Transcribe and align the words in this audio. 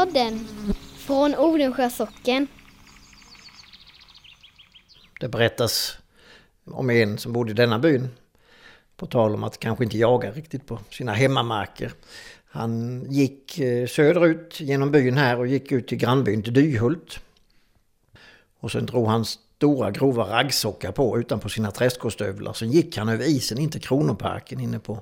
Hembygdspodden 0.00 0.46
från 0.96 1.34
Odensjö 1.34 1.90
socken. 1.90 2.46
Det 5.20 5.28
berättas 5.28 5.98
om 6.64 6.90
en 6.90 7.18
som 7.18 7.32
bodde 7.32 7.50
i 7.50 7.54
denna 7.54 7.78
byn. 7.78 8.08
På 8.96 9.06
tal 9.06 9.34
om 9.34 9.44
att 9.44 9.58
kanske 9.58 9.84
inte 9.84 9.98
jaga 9.98 10.30
riktigt 10.30 10.66
på 10.66 10.78
sina 10.90 11.12
hemmamarker. 11.12 11.92
Han 12.44 13.04
gick 13.08 13.58
eh, 13.58 13.86
söderut 13.86 14.60
genom 14.60 14.90
byn 14.90 15.16
här 15.16 15.38
och 15.38 15.46
gick 15.46 15.72
ut 15.72 15.88
till 15.88 15.98
grannbyn 15.98 16.42
till 16.42 16.54
Dyhult. 16.54 17.20
Och 18.60 18.72
sen 18.72 18.86
drog 18.86 19.06
han 19.06 19.24
stora 19.24 19.90
grova 19.90 20.24
raggsockar 20.24 20.92
på 20.92 21.18
utanpå 21.18 21.48
sina 21.48 21.70
träskostövlar. 21.70 22.52
Sen 22.52 22.70
gick 22.70 22.96
han 22.96 23.08
över 23.08 23.24
isen 23.24 23.58
in 23.58 23.70
till 23.70 23.80
Kronoparken 23.80 24.60
inne 24.60 24.78
på, 24.78 25.00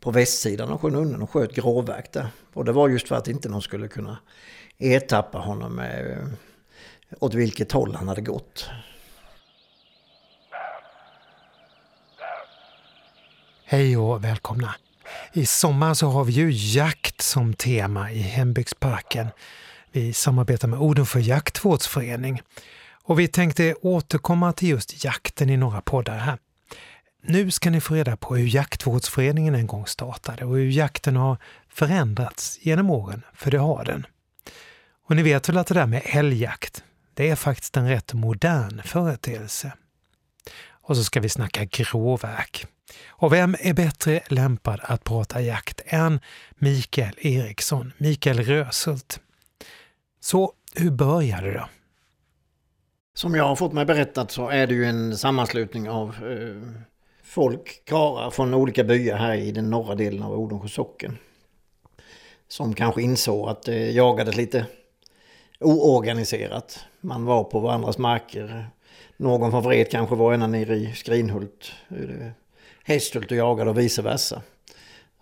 på 0.00 0.10
västsidan 0.10 0.68
av 0.68 0.78
sjön 0.78 0.94
Unnen 0.94 1.22
och 1.22 1.30
sköt 1.30 1.54
gråverk 1.54 2.12
där. 2.12 2.28
Och 2.54 2.64
det 2.64 2.72
var 2.72 2.88
just 2.88 3.08
för 3.08 3.16
att 3.16 3.28
inte 3.28 3.48
någon 3.48 3.62
skulle 3.62 3.88
kunna 3.88 4.18
ertappa 4.78 5.38
honom 5.38 5.74
med 5.74 6.10
eh, 6.10 6.26
åt 7.18 7.34
vilket 7.34 7.72
håll 7.72 7.94
han 7.94 8.08
hade 8.08 8.20
gått. 8.20 8.70
Hej 13.64 13.96
och 13.96 14.24
välkomna! 14.24 14.74
I 15.32 15.46
sommar 15.46 15.94
så 15.94 16.06
har 16.06 16.24
vi 16.24 16.32
ju 16.32 16.50
jakt 16.50 17.22
som 17.22 17.54
tema 17.54 18.12
i 18.12 18.18
hembygdsparken. 18.18 19.28
Vi 19.92 20.12
samarbetar 20.12 20.68
med 20.68 20.80
Odensjö 20.80 21.20
jaktvårdsförening 21.20 22.42
och 23.04 23.18
vi 23.18 23.28
tänkte 23.28 23.74
återkomma 23.82 24.52
till 24.52 24.68
just 24.68 25.04
jakten 25.04 25.50
i 25.50 25.56
några 25.56 25.80
poddar 25.80 26.18
här. 26.18 26.38
Nu 27.22 27.50
ska 27.50 27.70
ni 27.70 27.80
få 27.80 27.94
reda 27.94 28.16
på 28.16 28.36
hur 28.36 28.46
jaktvårdsföreningen 28.46 29.54
en 29.54 29.66
gång 29.66 29.86
startade 29.86 30.44
och 30.44 30.56
hur 30.56 30.70
jakten 30.70 31.16
har 31.16 31.36
förändrats 31.68 32.58
genom 32.62 32.90
åren, 32.90 33.22
för 33.34 33.50
det 33.50 33.58
har 33.58 33.84
den. 33.84 34.06
Och 35.06 35.16
ni 35.16 35.22
vet 35.22 35.48
väl 35.48 35.56
att 35.56 35.66
det 35.66 35.74
där 35.74 35.86
med 35.86 36.02
älgjakt, 36.04 36.84
det 37.14 37.30
är 37.30 37.36
faktiskt 37.36 37.76
en 37.76 37.88
rätt 37.88 38.12
modern 38.12 38.82
företeelse. 38.84 39.72
Och 40.70 40.96
så 40.96 41.04
ska 41.04 41.20
vi 41.20 41.28
snacka 41.28 41.64
gråverk. 41.64 42.66
Och 43.08 43.32
vem 43.32 43.56
är 43.60 43.74
bättre 43.74 44.20
lämpad 44.28 44.80
att 44.82 45.04
prata 45.04 45.40
jakt 45.40 45.80
än 45.86 46.20
Mikael 46.58 47.14
Eriksson, 47.18 47.92
Mikael 47.98 48.42
Röshult? 48.42 49.20
Så 50.20 50.52
hur 50.74 50.90
började 50.90 51.46
det 51.46 51.58
då? 51.58 51.68
Som 53.14 53.34
jag 53.34 53.44
har 53.44 53.56
fått 53.56 53.72
mig 53.72 53.84
berättat 53.84 54.30
så 54.30 54.48
är 54.48 54.66
det 54.66 54.74
ju 54.74 54.84
en 54.84 55.18
sammanslutning 55.18 55.90
av 55.90 56.08
eh, 56.08 56.82
folk, 57.30 57.82
karlar 57.84 58.30
från 58.30 58.54
olika 58.54 58.84
byar 58.84 59.16
här 59.16 59.34
i 59.34 59.52
den 59.52 59.70
norra 59.70 59.94
delen 59.94 60.22
av 60.22 60.32
Odensjö 60.32 60.68
socken. 60.68 61.18
Som 62.48 62.74
kanske 62.74 63.02
insåg 63.02 63.48
att 63.48 63.62
det 63.62 63.90
jagades 63.90 64.36
lite 64.36 64.66
oorganiserat. 65.60 66.84
Man 67.00 67.24
var 67.24 67.44
på 67.44 67.60
varandras 67.60 67.98
marker. 67.98 68.66
Någon 69.16 69.50
från 69.50 69.62
Vret 69.62 69.90
kanske 69.90 70.14
var 70.14 70.34
ena 70.34 70.46
nere 70.46 70.76
i 70.76 70.92
Skrinhult, 70.94 71.72
Hästhult 72.84 73.30
och 73.30 73.36
jagade 73.36 73.70
och 73.70 73.78
vice 73.78 74.02
versa. 74.02 74.42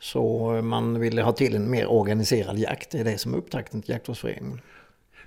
Så 0.00 0.52
man 0.62 1.00
ville 1.00 1.22
ha 1.22 1.32
till 1.32 1.56
en 1.56 1.70
mer 1.70 1.86
organiserad 1.86 2.58
jakt. 2.58 2.90
Det 2.90 2.98
är 2.98 3.04
det 3.04 3.18
som 3.18 3.34
är 3.34 3.38
upptakten 3.38 3.82
till 3.82 3.90
jaktvårdsföreningen. 3.90 4.60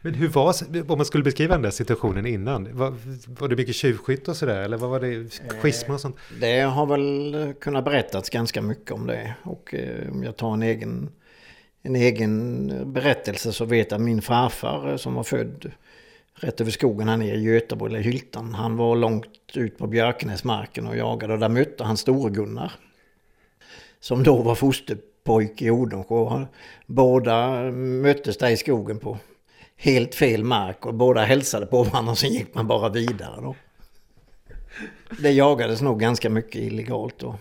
Men 0.01 0.13
hur 0.13 0.27
var, 0.27 0.55
om 0.91 0.97
man 0.97 1.05
skulle 1.05 1.23
beskriva 1.23 1.53
den 1.53 1.61
där 1.61 1.71
situationen 1.71 2.25
innan, 2.25 2.77
var, 2.77 2.93
var 3.39 3.47
det 3.47 3.55
mycket 3.55 3.75
tjuvskytt 3.75 4.27
och 4.27 4.35
sådär? 4.35 4.61
Eller 4.61 4.77
vad 4.77 4.89
var 4.89 4.99
det, 4.99 5.41
schismer 5.61 5.95
och 5.95 6.01
sånt? 6.01 6.15
Det 6.39 6.59
har 6.59 6.85
väl 6.85 7.53
kunnat 7.59 7.85
berättats 7.85 8.29
ganska 8.29 8.61
mycket 8.61 8.91
om 8.91 9.07
det. 9.07 9.35
Och 9.43 9.73
eh, 9.73 10.11
om 10.11 10.23
jag 10.23 10.37
tar 10.37 10.53
en 10.53 10.63
egen, 10.63 11.09
en 11.81 11.95
egen 11.95 12.93
berättelse 12.93 13.53
så 13.53 13.65
vet 13.65 13.91
jag 13.91 13.97
att 13.97 14.05
min 14.05 14.21
farfar 14.21 14.89
eh, 14.89 14.97
som 14.97 15.13
var 15.13 15.23
född 15.23 15.71
rätt 16.33 16.61
över 16.61 16.71
skogen 16.71 17.07
här 17.07 17.17
nere 17.17 17.35
i 17.35 17.41
Göteborg, 17.41 17.93
eller 17.93 18.03
Hyltan. 18.03 18.53
Han 18.53 18.77
var 18.77 18.95
långt 18.95 19.27
ut 19.53 19.77
på 19.77 19.87
Björkenäsmarken 19.87 20.87
och 20.87 20.97
jagade 20.97 21.33
och 21.33 21.39
där 21.39 21.49
mötte 21.49 21.83
han 21.83 21.97
Store-Gunnar. 21.97 22.71
Som 23.99 24.23
då 24.23 24.41
var 24.41 24.55
fosterpojke 24.55 25.65
i 25.65 25.71
Odensjö. 25.71 26.45
Båda 26.85 27.61
möttes 27.71 28.37
där 28.37 28.49
i 28.49 28.57
skogen 28.57 28.99
på 28.99 29.17
helt 29.81 30.15
fel 30.15 30.43
mark 30.43 30.85
och 30.85 30.93
båda 30.93 31.23
hälsade 31.23 31.65
på 31.65 31.83
varandra 31.83 32.11
och 32.11 32.17
sen 32.17 32.33
gick 32.33 32.55
man 32.55 32.67
bara 32.67 32.89
vidare 32.89 33.41
då. 33.41 33.55
Det 35.19 35.31
jagades 35.31 35.81
nog 35.81 35.99
ganska 35.99 36.29
mycket 36.29 36.61
illegalt 36.61 37.19
då. 37.19 37.35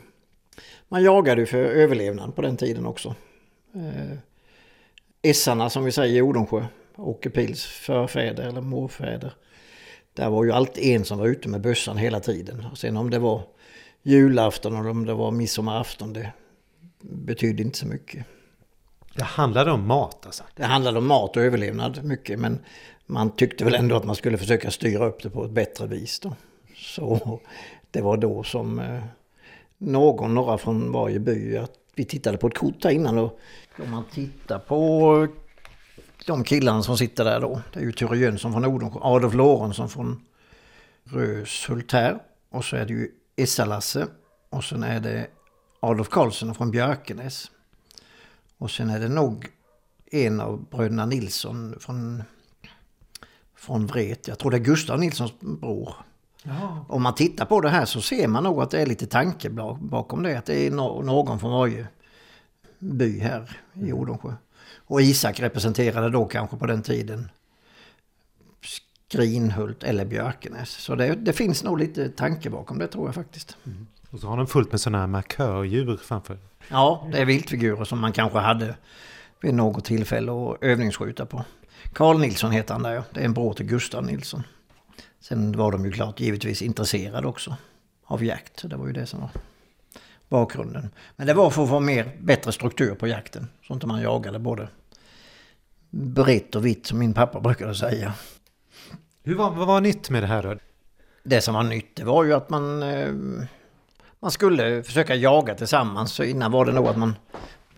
Man 0.88 1.02
jagade 1.02 1.40
ju 1.40 1.46
för 1.46 1.58
överlevnad 1.58 2.36
på 2.36 2.42
den 2.42 2.56
tiden 2.56 2.86
också. 2.86 3.14
Eh, 3.74 4.18
Essarna 5.22 5.70
som 5.70 5.84
vi 5.84 5.92
säger 5.92 6.16
i 6.16 6.22
Odensjö, 6.22 6.64
Åke 6.96 7.30
Pils 7.30 7.64
förfäder 7.64 8.48
eller 8.48 8.60
morfäder. 8.60 9.32
Där 10.14 10.30
var 10.30 10.44
ju 10.44 10.52
alltid 10.52 10.84
en 10.84 11.04
som 11.04 11.18
var 11.18 11.26
ute 11.26 11.48
med 11.48 11.60
bössan 11.60 11.96
hela 11.96 12.20
tiden. 12.20 12.66
Och 12.72 12.78
sen 12.78 12.96
om 12.96 13.10
det 13.10 13.18
var 13.18 13.42
julafton 14.02 14.76
eller 14.76 14.90
om 14.90 15.06
det 15.06 15.14
var 15.14 15.30
midsommarafton, 15.30 16.12
det 16.12 16.32
betydde 17.00 17.62
inte 17.62 17.78
så 17.78 17.86
mycket. 17.86 18.26
Det 19.14 19.24
handlade 19.24 19.70
om 19.70 19.86
mat 19.86 20.26
alltså? 20.26 20.44
Det 20.54 20.64
handlade 20.64 20.98
om 20.98 21.06
mat 21.06 21.36
och 21.36 21.42
överlevnad 21.42 22.04
mycket 22.04 22.38
men 22.38 22.58
man 23.06 23.30
tyckte 23.30 23.64
väl 23.64 23.74
ändå 23.74 23.96
att 23.96 24.04
man 24.04 24.16
skulle 24.16 24.38
försöka 24.38 24.70
styra 24.70 25.06
upp 25.06 25.22
det 25.22 25.30
på 25.30 25.44
ett 25.44 25.50
bättre 25.50 25.86
vis. 25.86 26.20
Då. 26.20 26.36
Så 26.76 27.40
det 27.90 28.00
var 28.00 28.16
då 28.16 28.42
som 28.42 28.78
eh, 28.78 29.02
någon, 29.78 30.34
några 30.34 30.58
från 30.58 30.92
varje 30.92 31.18
by, 31.18 31.56
att 31.56 31.72
vi 31.94 32.04
tittade 32.04 32.38
på 32.38 32.46
ett 32.46 32.58
kort 32.58 32.84
här 32.84 32.90
innan 32.90 33.18
och 33.18 33.38
om 33.82 33.90
man 33.90 34.04
tittar 34.12 34.58
på 34.58 35.26
de 36.26 36.44
killarna 36.44 36.82
som 36.82 36.98
sitter 36.98 37.24
där 37.24 37.40
då. 37.40 37.60
Det 37.72 37.80
är 37.80 37.84
ju 37.84 37.92
Ture 37.92 38.18
Jönsson 38.18 38.52
från 38.52 38.64
Odensjö, 38.64 39.00
Adolf 39.02 39.34
Lorentzon 39.34 39.88
från 39.88 40.22
Röshult 41.04 41.92
här. 41.92 42.18
Och 42.50 42.64
så 42.64 42.76
är 42.76 42.84
det 42.86 42.92
ju 42.92 43.08
Essa-Lasse. 43.36 44.06
Och 44.50 44.64
sen 44.64 44.82
är 44.82 45.00
det 45.00 45.26
Adolf 45.80 46.08
Karlsson 46.08 46.54
från 46.54 46.70
Björkenäs. 46.70 47.50
Och 48.60 48.70
sen 48.70 48.90
är 48.90 49.00
det 49.00 49.08
nog 49.08 49.48
en 50.10 50.40
av 50.40 50.64
bröderna 50.70 51.06
Nilsson 51.06 51.76
från, 51.80 52.22
från 53.56 53.86
Vret. 53.86 54.28
Jag 54.28 54.38
tror 54.38 54.50
det 54.50 54.56
är 54.56 54.64
Gustav 54.64 54.98
Nilssons 54.98 55.40
bror. 55.40 55.94
Ja. 56.42 56.84
Om 56.88 57.02
man 57.02 57.14
tittar 57.14 57.44
på 57.44 57.60
det 57.60 57.68
här 57.68 57.84
så 57.84 58.00
ser 58.00 58.28
man 58.28 58.44
nog 58.44 58.62
att 58.62 58.70
det 58.70 58.82
är 58.82 58.86
lite 58.86 59.06
tanke 59.06 59.50
bakom 59.80 60.22
det. 60.22 60.38
Att 60.38 60.46
det 60.46 60.66
är 60.66 60.70
någon 60.70 61.40
från 61.40 61.52
varje 61.52 61.86
by 62.78 63.20
här 63.20 63.60
i 63.74 63.92
Odensjö. 63.92 64.32
Och 64.76 65.02
Isak 65.02 65.40
representerade 65.40 66.10
då 66.10 66.24
kanske 66.24 66.56
på 66.56 66.66
den 66.66 66.82
tiden 66.82 67.30
Skrinhult 69.10 69.82
eller 69.82 70.04
Björkenäs. 70.04 70.70
Så 70.70 70.94
det, 70.94 71.14
det, 71.14 71.32
finns 71.32 71.64
nog 71.64 71.78
lite 71.78 72.08
tanke 72.08 72.50
bakom 72.50 72.78
det 72.78 72.86
tror 72.86 73.08
jag 73.08 73.14
faktiskt. 73.14 73.56
Mm. 73.66 73.86
Och 74.10 74.20
så 74.20 74.26
har 74.26 74.36
de 74.36 74.46
fullt 74.46 74.72
med 74.72 74.80
sådana 74.80 74.98
här 74.98 75.06
markördjur 75.06 75.96
framför. 75.96 76.38
Ja, 76.68 77.08
det 77.12 77.18
är 77.18 77.24
viltfigurer 77.24 77.84
som 77.84 78.00
man 78.00 78.12
kanske 78.12 78.38
hade 78.38 78.74
vid 79.40 79.54
något 79.54 79.84
tillfälle 79.84 80.32
att 80.32 80.62
övningsskjuta 80.62 81.26
på. 81.26 81.44
Karl 81.92 82.18
Nilsson 82.18 82.50
heter 82.50 82.74
han 82.74 82.82
där 82.82 83.02
Det 83.14 83.20
är 83.20 83.24
en 83.24 83.34
bror 83.34 83.52
till 83.54 83.66
Gustav 83.66 84.04
Nilsson. 84.04 84.42
Sen 85.20 85.52
var 85.52 85.72
de 85.72 85.84
ju 85.84 85.92
klart 85.92 86.20
givetvis 86.20 86.62
intresserade 86.62 87.26
också 87.26 87.56
av 88.04 88.24
jakt. 88.24 88.70
Det 88.70 88.76
var 88.76 88.86
ju 88.86 88.92
det 88.92 89.06
som 89.06 89.20
var 89.20 89.30
bakgrunden. 90.28 90.90
Men 91.16 91.26
det 91.26 91.34
var 91.34 91.50
för 91.50 91.62
att 91.62 91.68
få 91.68 91.80
mer, 91.80 92.16
bättre 92.20 92.52
struktur 92.52 92.94
på 92.94 93.06
jakten. 93.06 93.48
Så 93.66 93.74
inte 93.74 93.86
man 93.86 94.02
jagade 94.02 94.38
både 94.38 94.68
brett 95.90 96.54
och 96.54 96.66
vitt 96.66 96.86
som 96.86 96.98
min 96.98 97.14
pappa 97.14 97.40
brukade 97.40 97.74
säga. 97.74 98.14
Hur 99.22 99.34
var, 99.34 99.50
vad 99.50 99.66
var 99.66 99.80
nytt 99.80 100.10
med 100.10 100.22
det 100.22 100.26
här 100.26 100.42
då? 100.42 100.56
Det 101.22 101.40
som 101.40 101.54
var 101.54 101.62
nytt 101.62 101.96
det 101.96 102.04
var 102.04 102.24
ju 102.24 102.32
att 102.32 102.50
man, 102.50 102.82
eh, 102.82 103.12
man 104.20 104.30
skulle 104.30 104.82
försöka 104.82 105.14
jaga 105.14 105.54
tillsammans. 105.54 106.12
Så 106.12 106.24
innan 106.24 106.52
var 106.52 106.64
det 106.64 106.72
nog 106.72 106.86
att 106.86 106.96
man 106.96 107.14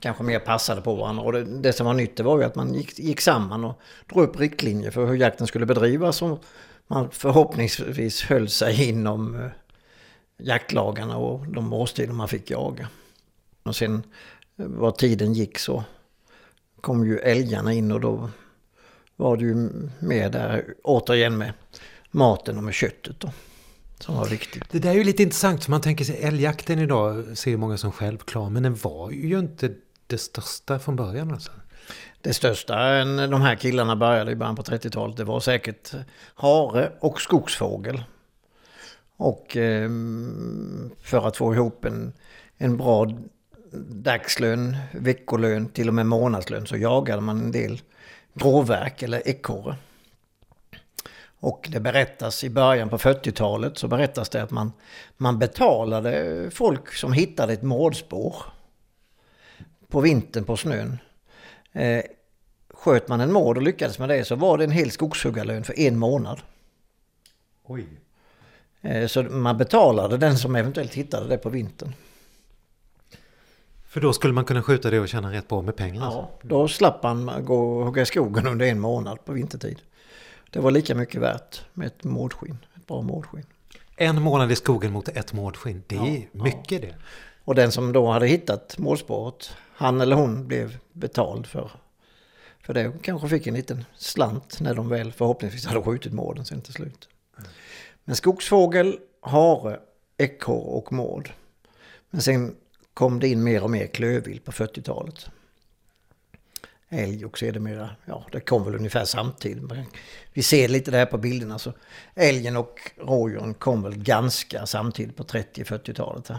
kanske 0.01 0.23
mer 0.23 0.39
passade 0.39 0.81
på 0.81 0.95
varandra. 0.95 1.23
Och 1.23 1.33
det, 1.33 1.45
det 1.45 1.73
som 1.73 1.87
var 1.87 1.95
nytt 1.95 2.17
det 2.17 2.23
var 2.23 2.39
ju 2.39 2.45
att 2.45 2.55
man 2.55 2.75
gick, 2.75 2.99
gick 2.99 3.21
samman 3.21 3.65
och 3.65 3.81
drog 4.07 4.25
upp 4.25 4.41
riktlinjer 4.41 4.91
för 4.91 5.07
hur 5.07 5.15
jakten 5.15 5.47
skulle 5.47 5.67
bedrivas. 5.67 6.23
Och 6.23 6.45
man 6.87 7.11
förhoppningsvis 7.11 8.23
höll 8.23 8.49
sig 8.49 8.89
inom 8.89 9.35
eh, 9.35 9.51
jaktlagarna 10.39 11.17
och 11.17 11.47
de 11.47 11.73
årstider 11.73 12.13
man 12.13 12.29
fick 12.29 12.51
jaga. 12.51 12.89
Och 13.63 13.77
sen 13.77 14.03
eh, 14.57 14.67
vad 14.67 14.99
tiden 14.99 15.33
gick 15.33 15.59
så 15.59 15.85
kom 16.81 17.07
ju 17.07 17.19
älgarna 17.19 17.73
in 17.73 17.93
och 17.93 18.01
då 18.01 18.31
var 19.23 19.37
det 19.37 19.45
ju 19.45 19.69
med 19.99 20.33
där 20.33 20.65
återigen 20.83 21.39
med 21.39 21.53
maten 22.11 22.57
och 22.57 22.65
med 22.65 22.75
köttet 22.75 23.21
då. 23.21 23.31
Som 23.99 24.17
var 24.17 24.27
viktigt. 24.27 24.63
Det 24.71 24.79
där 24.79 24.91
är 24.91 24.95
ju 24.95 25.05
lite 25.05 25.23
intressant 25.23 25.65
för 25.65 25.71
man 25.71 25.81
tänker 25.81 26.05
sig 26.05 26.23
älgjakten 26.23 26.79
idag 26.79 27.39
ser 27.39 27.57
många 27.57 27.77
som 27.77 27.93
självklar 27.93 28.51
men 28.51 28.63
den 28.63 28.75
var 28.75 29.11
ju 29.11 29.39
inte 29.39 29.71
det 30.07 30.19
största 30.19 30.79
från 30.79 30.97
början 30.97 31.33
alltså. 31.33 31.53
Det 32.21 32.35
största 32.35 32.75
när 33.05 33.29
de 33.29 33.41
här 33.41 33.57
killarna 33.57 33.97
började 33.97 34.33
i 34.33 34.37
början 34.37 34.57
på 34.57 34.63
30-talet 34.63 35.17
det 35.17 35.25
var 35.25 35.41
säkert 35.41 35.93
hare 36.35 36.93
och 37.01 37.21
skogsfågel. 37.21 38.05
Och 39.17 39.57
eh, 39.57 39.91
för 41.03 41.29
att 41.29 41.37
få 41.37 41.55
ihop 41.55 41.85
en, 41.85 42.13
en 42.57 42.77
bra 42.77 43.13
dagslön, 43.89 44.77
veckolön, 44.93 45.69
till 45.69 45.89
och 45.89 45.95
med 45.95 46.07
månadslön 46.07 46.67
så 46.67 46.77
jagade 46.77 47.21
man 47.23 47.41
en 47.41 47.53
del 47.53 47.81
gråverk 48.35 49.03
eller 49.03 49.29
ekorre. 49.29 49.77
Och 51.41 51.69
det 51.73 51.81
berättas 51.81 52.45
i 52.45 52.51
början 52.51 52.89
på 52.89 52.99
40-talet 52.99 53.79
så 53.79 53.89
berättas 53.89 54.29
det 54.29 54.43
att 54.43 54.51
man, 54.51 54.73
man 55.17 55.39
betalade 55.39 56.51
folk 56.51 56.93
som 56.93 57.13
hittade 57.13 57.53
ett 57.53 57.63
mårdspår 57.63 58.37
på 59.89 60.01
vintern 60.01 60.45
på 60.45 60.57
snön. 60.57 60.99
Eh, 61.73 62.03
sköt 62.71 63.09
man 63.09 63.21
en 63.21 63.33
mård 63.33 63.57
och 63.57 63.63
lyckades 63.63 63.99
med 63.99 64.09
det 64.09 64.25
så 64.25 64.35
var 64.35 64.59
det 64.59 64.65
en 64.65 64.71
hel 64.71 64.91
skogshuggarlön 64.91 65.65
för 65.65 65.79
en 65.79 65.99
månad. 65.99 66.41
Oj. 67.65 67.87
Eh, 68.81 69.07
så 69.07 69.23
man 69.23 69.59
betalade 69.59 70.17
den 70.17 70.39
som 70.39 70.57
eventuellt 70.57 70.95
hittade 70.95 71.29
det 71.29 71.39
på 71.39 71.49
vintern. 71.49 71.93
För 73.93 74.01
då 74.01 74.13
skulle 74.13 74.33
man 74.33 74.45
kunna 74.45 74.63
skjuta 74.63 74.91
det 74.91 75.01
och 75.01 75.09
tjäna 75.09 75.33
rätt 75.33 75.49
bra 75.49 75.63
med 75.63 75.77
pengar? 75.77 76.03
Ja, 76.03 76.31
då 76.43 76.69
slapp 76.69 77.03
man 77.03 77.45
gå 77.45 77.79
och 77.79 77.85
hugga 77.85 78.03
i 78.03 78.07
skogen 78.07 78.47
under 78.47 78.67
en 78.67 78.81
månad 78.81 79.25
på 79.25 79.33
vintertid. 79.33 79.83
Det 80.51 80.61
var 80.61 80.71
lika 80.71 80.95
mycket 80.95 81.21
värt 81.21 81.63
med 81.73 81.87
ett 81.87 82.05
mårdskinn, 82.05 82.59
ett 82.77 82.87
bra 82.87 83.03
mårdskinn. 83.03 83.47
En 83.97 84.23
månad 84.23 84.53
i 84.53 84.57
skogen 84.57 84.93
mot 84.93 85.09
ett 85.09 85.33
mårdskinn, 85.33 85.83
det 85.87 85.97
är 85.97 86.29
Ja, 86.33 86.45
mycket 86.45 86.83
det. 86.83 86.95
Och 87.45 87.55
den 87.55 87.73
som 87.73 87.93
då 87.93 88.11
hade 88.11 88.27
hittat 88.27 88.79
målspåret, 88.79 89.57
han 89.75 90.01
eller 90.01 90.17
hon 90.17 90.47
blev 90.47 90.79
betald 90.93 91.47
för, 91.47 91.71
för 92.61 92.75
det. 92.75 92.93
Kanske 93.03 93.29
fick 93.29 93.47
en 93.47 93.55
liten 93.55 93.85
slant 93.97 94.61
när 94.61 94.75
de 94.75 94.89
väl 94.89 95.13
förhoppningsvis 95.13 95.67
hade 95.67 95.83
skjutit 95.83 96.13
mården 96.13 96.45
sen 96.45 96.61
till 96.61 96.73
slut. 96.73 97.09
Men 98.05 98.17
skogsfågel, 98.17 98.99
hare, 99.21 99.81
ekorre 100.19 100.77
och 100.77 100.93
mård. 100.93 101.33
Men 102.11 102.23
sen 102.23 102.55
kom 102.95 103.21
det 103.21 103.29
in 103.29 103.45
mer 103.45 103.63
och 103.63 103.71
mer 103.71 103.87
klövvilt 103.87 104.45
på 104.45 104.53
40-talet. 104.53 105.31
Älg 106.89 107.25
och 107.25 107.39
sedermera, 107.39 107.91
ja 108.05 108.27
det 108.33 108.41
kom 108.41 108.65
väl 108.65 108.75
ungefär 108.75 109.05
samtidigt. 109.05 109.65
Vi 110.33 110.43
ser 110.43 110.69
lite 110.69 110.91
det 110.91 110.97
här 110.97 111.07
på 111.07 111.19
bilderna. 111.19 111.59
Så 111.59 111.73
älgen 112.15 112.57
och 112.57 112.81
rådjuren 112.97 113.55
kom 113.55 113.83
väl 113.83 113.97
ganska 113.97 114.67
samtidigt 114.67 115.17
på 115.17 115.23
30-40-talet. 115.23 116.29
här. 116.29 116.39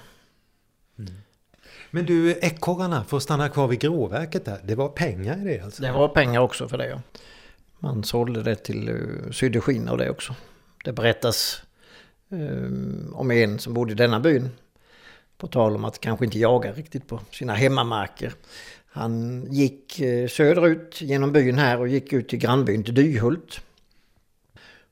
Men 1.92 2.06
du, 2.06 2.32
ekorrarna, 2.32 3.04
för 3.04 3.18
att 3.18 3.24
stanna 3.24 3.50
kvar 3.50 3.68
vid 3.68 3.80
gråverket 3.80 4.46
där, 4.46 4.60
det 4.64 4.76
var 4.76 4.90
pengar 4.90 5.42
i 5.42 5.44
det 5.44 5.60
alltså? 5.60 5.82
Det 5.82 5.92
var 5.92 6.08
pengar 6.08 6.40
också 6.40 6.68
för 6.68 6.78
det. 6.78 6.88
Ja. 6.88 7.02
Man 7.80 8.04
sålde 8.04 8.44
det 8.44 8.56
till 8.56 8.90
uh, 8.90 9.32
sydde 9.32 9.62
skinn 9.62 9.90
och 9.90 9.98
det 9.98 10.10
också. 10.10 10.36
Det 10.84 10.94
berättas 10.94 11.64
um, 12.30 13.14
om 13.16 13.32
en 13.32 13.60
som 13.60 13.74
bodde 13.74 13.92
i 13.92 13.96
denna 13.96 14.20
byn. 14.20 14.50
På 15.44 15.48
tal 15.48 15.75
om 15.75 15.86
att 15.86 16.00
kanske 16.00 16.25
inte 16.25 16.40
jaga 16.40 16.72
riktigt 16.72 17.07
på 17.07 17.19
sina 17.31 17.54
hemmamarker. 17.54 18.34
Han 18.88 19.45
gick 19.50 20.00
eh, 20.00 20.28
söderut 20.28 21.01
genom 21.01 21.31
byn 21.31 21.57
här 21.57 21.80
och 21.80 21.88
gick 21.88 22.13
ut 22.13 22.30
till 22.30 22.40
grannbyn 22.40 22.84
till 22.84 22.94
Dyhult. 22.94 23.62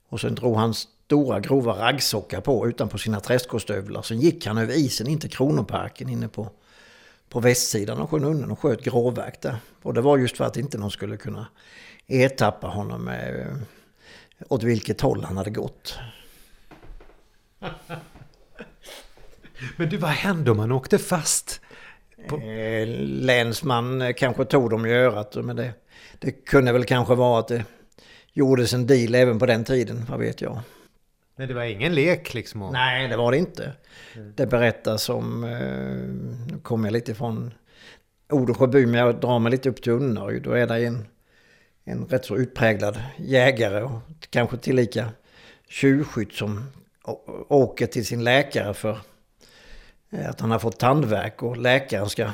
Och 0.10 0.22
sen 0.22 0.36
drog 0.36 0.56
han 0.56 0.74
stora 0.74 1.40
grova 1.40 1.74
raggsockar 1.74 2.42
på 2.42 2.68
utanpå 2.68 2.98
sina 2.98 3.20
träskostövlar. 3.20 4.02
Sen 4.02 4.20
gick 4.20 4.46
han 4.46 4.58
över 4.58 4.74
isen 4.74 5.08
in 5.08 5.20
till 5.20 5.30
Kronoparken 5.30 6.10
inne 6.10 6.28
på, 6.28 6.50
på 7.30 7.40
västsidan 7.40 8.00
av 8.00 8.08
sjön 8.08 8.24
Unnen 8.24 8.52
och 8.52 8.60
sköt 8.60 8.84
gråverk 8.84 9.42
där. 9.42 9.56
Och 9.82 9.94
det 9.94 10.02
var 10.02 10.18
just 10.18 10.38
för 10.38 10.46
att 10.46 10.58
inte 10.58 10.78
någon 10.78 10.92
skulle 10.92 11.18
kunna 11.18 11.48
ertappa 12.08 12.68
honom 12.68 13.04
med 13.04 13.56
åt 14.48 14.64
vilket 14.64 15.02
håll 15.02 15.24
han 15.24 15.38
hade 15.38 15.52
gått. 15.52 16.00
Men 19.78 19.90
du, 19.90 19.98
vad 19.98 20.10
hände 20.12 20.52
om 20.52 20.58
man 20.58 20.72
åkte 20.72 20.98
fast? 20.98 21.62
Eh, 22.32 22.88
länsman 23.06 24.02
eh, 24.02 24.14
kanske 24.14 24.46
tog 24.46 24.70
dem 24.70 24.86
i 24.86 24.94
örat. 24.94 25.36
Men 25.36 25.56
det, 25.56 25.74
det 26.20 26.32
kunde 26.32 26.72
väl 26.74 26.86
kanske 26.86 27.16
vara 27.16 27.40
att 27.40 27.48
det 27.48 27.64
gjordes 28.34 28.74
en 28.74 28.88
deal 28.88 29.16
även 29.16 29.40
på 29.40 29.46
den 29.46 29.64
tiden. 29.64 30.06
Vad 30.10 30.20
vet 30.20 30.42
jag. 30.42 30.60
Men 31.36 31.48
det 31.48 31.54
var 31.54 31.64
ingen 31.64 31.96
lek 31.96 32.34
liksom? 32.34 32.62
och- 32.62 32.74
Nej, 32.74 33.08
det 33.08 33.18
var 33.18 33.32
det 33.32 33.38
inte. 33.38 33.72
Det 34.36 34.46
berättas 34.46 35.10
om, 35.10 35.44
eh, 35.44 36.52
nu 36.54 36.60
kommer 36.64 36.88
jag 36.88 36.94
lite 36.94 37.16
från 37.16 37.54
Odensjöby, 38.30 38.86
men 38.86 39.00
jag 39.00 39.20
drar 39.20 39.40
mig 39.40 39.52
lite 39.52 39.70
upp 39.70 39.82
till 39.82 39.92
Unnaryd. 39.92 40.42
Då 40.44 40.52
är 40.52 40.68
det 40.68 40.86
en, 40.86 41.08
en 41.86 42.06
rätt 42.06 42.26
så 42.26 42.38
utpräglad 42.38 43.04
jägare 43.18 43.82
och 43.84 44.00
kanske 44.30 44.58
tillika 44.58 45.10
tjuvskytt 45.70 46.34
som 46.34 46.64
åker 47.50 47.88
till 47.88 48.06
sin 48.06 48.24
läkare 48.24 48.74
för 48.74 48.98
Eh, 50.12 50.30
att 50.30 50.40
han 50.42 50.52
har 50.52 50.60
fått 50.60 50.80
tandvärk 50.80 51.44
och 51.44 51.58
läkaren 51.58 52.10
ska... 52.10 52.32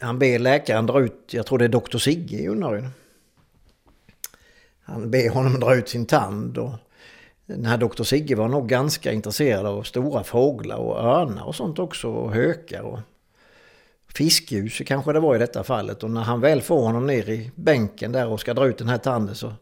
Han 0.00 0.18
ber 0.18 0.38
läkaren 0.38 0.86
dra 0.86 1.00
ut, 1.00 1.30
jag 1.30 1.46
tror 1.46 1.58
det 1.58 1.64
är 1.64 1.68
doktor 1.68 1.98
Sigge 1.98 2.36
i 2.36 2.48
Unnaryd. 2.48 2.84
Han 4.82 5.10
ber 5.10 5.30
honom 5.30 5.60
dra 5.60 5.74
ut 5.74 5.88
sin 5.88 6.06
tand 6.06 6.58
och 6.58 6.72
den 7.46 7.64
här 7.64 7.76
doktor 7.76 8.04
Sigge 8.04 8.34
var 8.34 8.48
nog 8.48 8.68
ganska 8.68 9.12
intresserad 9.12 9.66
av 9.66 9.82
stora 9.82 10.24
fåglar 10.24 10.76
och 10.76 10.98
örnar 10.98 11.44
och 11.44 11.54
sånt 11.54 11.78
också 11.78 12.08
och 12.08 12.32
hökar 12.32 12.82
och 12.82 13.00
fiskljus 14.08 14.82
kanske 14.86 15.12
det 15.12 15.20
var 15.20 15.36
i 15.36 15.38
detta 15.38 15.64
fallet. 15.64 16.02
Och 16.02 16.10
när 16.10 16.20
han 16.20 16.40
väl 16.40 16.62
får 16.62 16.80
honom 16.82 17.06
ner 17.06 17.28
i 17.28 17.50
bänken 17.54 18.12
där 18.12 18.28
och 18.28 18.40
ska 18.40 18.54
dra 18.54 18.66
ut 18.66 18.78
den 18.78 18.88
här 18.88 18.98
tanden 18.98 19.34
så, 19.34 19.52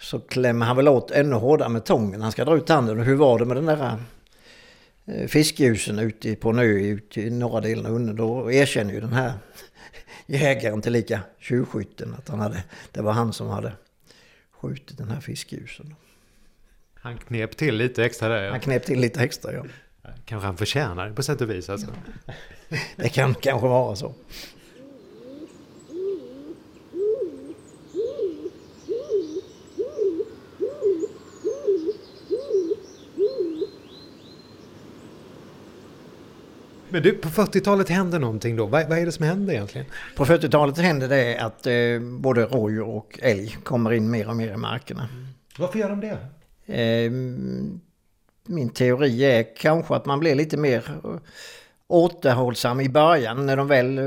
så 0.00 0.20
klämmer 0.20 0.66
han 0.66 0.76
väl 0.76 0.88
åt 0.88 1.10
ännu 1.10 1.36
hårdare 1.36 1.68
med 1.68 1.84
tången. 1.84 2.22
Han 2.22 2.32
ska 2.32 2.44
dra 2.44 2.56
ut 2.56 2.66
tanden 2.66 2.98
och 2.98 3.04
hur 3.04 3.16
var 3.16 3.38
det 3.38 3.44
med 3.44 3.56
den 3.56 3.66
där 3.66 3.98
fiskljusen 5.28 5.98
ute 5.98 6.36
på 6.36 6.50
en 6.50 6.58
ö 6.58 6.62
ute 6.78 7.20
i 7.20 7.30
norra 7.30 7.60
delen 7.60 7.86
av 7.86 7.92
Unnen? 7.92 8.16
Då 8.16 8.52
erkänner 8.52 8.94
ju 8.94 9.00
den 9.00 9.12
här 9.12 9.32
jägaren 10.26 10.82
tillika 10.82 11.20
tjuvskytten 11.38 12.14
att 12.18 12.28
han 12.28 12.40
hade, 12.40 12.64
det 12.92 13.02
var 13.02 13.12
han 13.12 13.32
som 13.32 13.48
hade 13.48 13.72
skjutit 14.50 14.98
den 14.98 15.10
här 15.10 15.20
fiskljusen. 15.20 15.94
Han 16.94 17.18
knep 17.18 17.56
till 17.56 17.74
lite 17.76 18.04
extra 18.04 18.28
där. 18.28 18.44
Han 18.44 18.54
Ja. 18.54 18.60
knep 18.60 18.84
till 18.84 19.00
lite 19.00 19.20
extra 19.22 19.52
ja. 19.52 19.64
Kanske 20.24 20.46
han 20.46 20.56
förtjänar 20.56 21.08
det 21.08 21.14
på 21.14 21.22
sätt 21.22 21.40
och 21.40 21.50
vis 21.50 21.68
alltså. 21.68 21.86
Det 22.96 23.08
kan 23.08 23.34
kanske 23.34 23.68
vara 23.68 23.96
så. 23.96 24.14
Men 36.94 37.02
du, 37.02 37.12
på 37.12 37.28
40-talet 37.28 37.88
hände 37.88 38.18
någonting 38.18 38.56
då. 38.56 38.66
Vad, 38.66 38.88
vad 38.88 38.98
är 38.98 39.06
det 39.06 39.12
som 39.12 39.24
händer 39.24 39.52
egentligen? 39.52 39.86
På 40.16 40.24
40-talet 40.24 40.78
hände 40.78 41.08
det 41.08 41.38
att 41.38 41.66
eh, 41.66 42.00
både 42.00 42.44
rådjur 42.44 42.82
och 42.82 43.18
älg 43.22 43.56
kommer 43.62 43.92
in 43.92 44.10
mer 44.10 44.28
och 44.28 44.36
mer 44.36 44.52
i 44.52 44.56
markerna. 44.56 45.08
Varför 45.58 45.78
gör 45.78 45.88
de 45.88 46.00
det? 46.00 46.18
Eh, 46.74 47.10
min 48.46 48.68
teori 48.68 49.24
är 49.24 49.56
kanske 49.56 49.94
att 49.94 50.06
man 50.06 50.20
blir 50.20 50.34
lite 50.34 50.56
mer 50.56 51.00
eh, 51.04 51.10
återhållsam 51.88 52.80
i 52.80 52.88
början 52.88 53.46
när 53.46 53.56
de 53.56 53.68
väl 53.68 53.98
eh, 53.98 54.04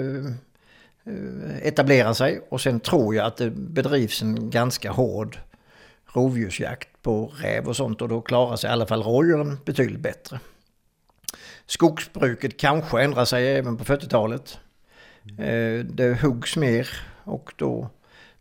eh, 1.05 1.67
etablerar 1.67 2.13
sig. 2.13 2.41
Och 2.49 2.61
sen 2.61 2.79
tror 2.79 3.15
jag 3.15 3.25
att 3.25 3.37
det 3.37 3.49
bedrivs 3.49 4.21
en 4.21 4.49
ganska 4.49 4.91
hård 4.91 5.37
rovdjursjakt 6.13 6.89
på 7.01 7.33
räv 7.41 7.67
och 7.67 7.75
sånt 7.75 8.01
och 8.01 8.09
då 8.09 8.21
klarar 8.21 8.55
sig 8.55 8.69
i 8.69 8.73
alla 8.73 8.85
fall 8.85 9.03
rådjuren 9.03 9.57
betydligt 9.65 10.01
bättre. 10.01 10.39
Skogsbruket 11.67 12.57
kanske 12.57 13.01
ändrar 13.01 13.25
sig 13.25 13.57
även 13.57 13.77
på 13.77 13.83
40-talet. 13.83 14.59
Eh, 15.39 15.85
det 15.85 16.21
huggs 16.21 16.57
mer 16.57 16.89
och 17.23 17.53
då 17.55 17.89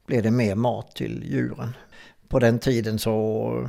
blir 0.07 0.23
det 0.23 0.31
mer 0.31 0.55
mat 0.55 0.97
till 0.97 1.25
djuren. 1.25 1.77
På 2.29 2.39
den 2.39 2.59
tiden 2.59 2.99
så 2.99 3.69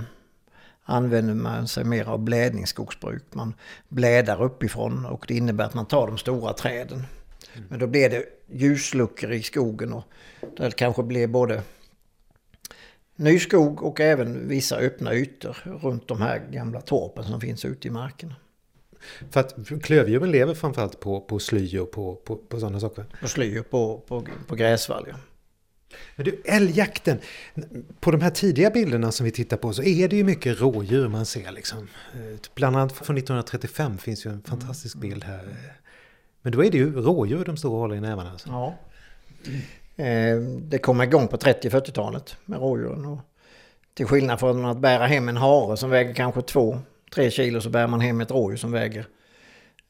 använder 0.84 1.34
man 1.34 1.68
sig 1.68 1.84
mer 1.84 2.06
av 2.06 2.20
blädningsskogsbruk. 2.20 3.24
Man 3.32 3.54
blädar 3.90 4.44
uppifrån 4.44 5.06
och 5.06 5.26
det 5.28 5.34
innebär 5.36 5.66
att 5.66 5.74
man 5.74 5.86
tar 5.86 6.08
de 6.08 6.18
stora 6.18 6.54
träden. 6.54 7.04
Men 7.70 7.80
då 7.80 7.88
blir 7.88 8.10
det 8.10 8.24
ljusluckor 8.48 9.32
i 9.32 9.44
skogen 9.44 9.94
och 9.94 10.04
det 10.58 10.76
kanske 10.76 11.04
blir 11.04 11.28
både 11.28 11.62
ny 13.16 13.40
skog 13.40 13.84
och 13.84 14.00
även 14.00 14.48
vissa 14.48 14.78
öppna 14.78 15.14
ytor 15.14 15.58
runt 15.82 16.08
de 16.08 16.22
här 16.22 16.40
gamla 16.52 16.82
torpen 16.82 17.24
som 17.24 17.42
finns 17.42 17.66
ute 17.66 17.88
i 17.88 17.92
markerna. 17.92 18.36
För 19.32 19.40
att 19.40 19.56
klövdjuren 19.84 20.32
lever 20.32 20.54
framförallt 20.54 21.00
på, 21.00 21.22
på 21.22 21.40
sly 21.40 21.80
och 21.80 21.92
på, 21.92 22.16
på, 22.16 22.36
på 22.36 22.60
sådana 22.60 22.80
saker. 22.80 23.06
Och 23.22 23.30
slyer 23.30 23.62
på, 23.62 24.04
på, 24.08 24.28
på 24.48 24.56
gräsvall. 24.56 25.06
Ja. 25.10 25.16
Men 26.16 26.26
du, 26.26 26.42
älgjakten. 26.46 27.20
På 28.00 28.12
de 28.12 28.22
här 28.22 28.30
tidiga 28.30 28.70
bilderna 28.70 29.12
som 29.12 29.24
vi 29.26 29.32
tittar 29.32 29.58
på 29.58 29.74
så 29.74 29.84
är 29.84 30.08
det 30.08 30.16
ju 30.16 30.24
mycket 30.24 30.62
rådjur 30.62 31.08
man 31.08 31.26
ser 31.26 31.52
liksom. 31.52 31.88
Eh, 32.14 32.40
Bland 32.56 32.76
annat 32.76 32.92
från 32.92 33.18
1935 33.18 33.98
finns 33.98 34.26
ju 34.26 34.32
en 34.32 34.42
fantastisk 34.44 34.98
bild 34.98 35.24
här. 35.24 35.56
Men 36.42 36.52
då 36.52 36.64
är 36.64 36.72
det 36.72 36.78
ju 36.78 37.02
rådjur 37.02 37.46
de 37.46 37.58
står 37.58 37.72
och 37.72 37.78
håller 37.80 37.96
i 37.96 38.02
nävarna. 38.02 38.32
Alltså. 38.32 38.50
Ja. 38.50 38.76
Eh, 40.04 40.38
Det 40.62 40.78
kom 40.78 41.02
igång 41.02 41.28
på 41.28 41.38
30-40-talet 41.38 42.38
med 42.46 42.60
rådjuren. 42.60 43.06
Och 43.06 43.20
till 43.94 44.06
skillnad 44.06 44.40
från 44.40 44.66
att 44.66 44.78
bära 44.78 45.06
hem 45.06 45.30
en 45.30 45.38
hare 45.38 45.78
som 45.78 45.90
väger 45.90 46.14
kanske 46.14 46.42
2-3 47.12 47.30
kilo 47.30 47.62
så 47.62 47.70
bär 47.70 47.88
man 47.88 48.02
hem 48.02 48.22
ett 48.22 48.32
rådjur 48.32 48.58
som 48.58 48.72
väger 48.72 49.08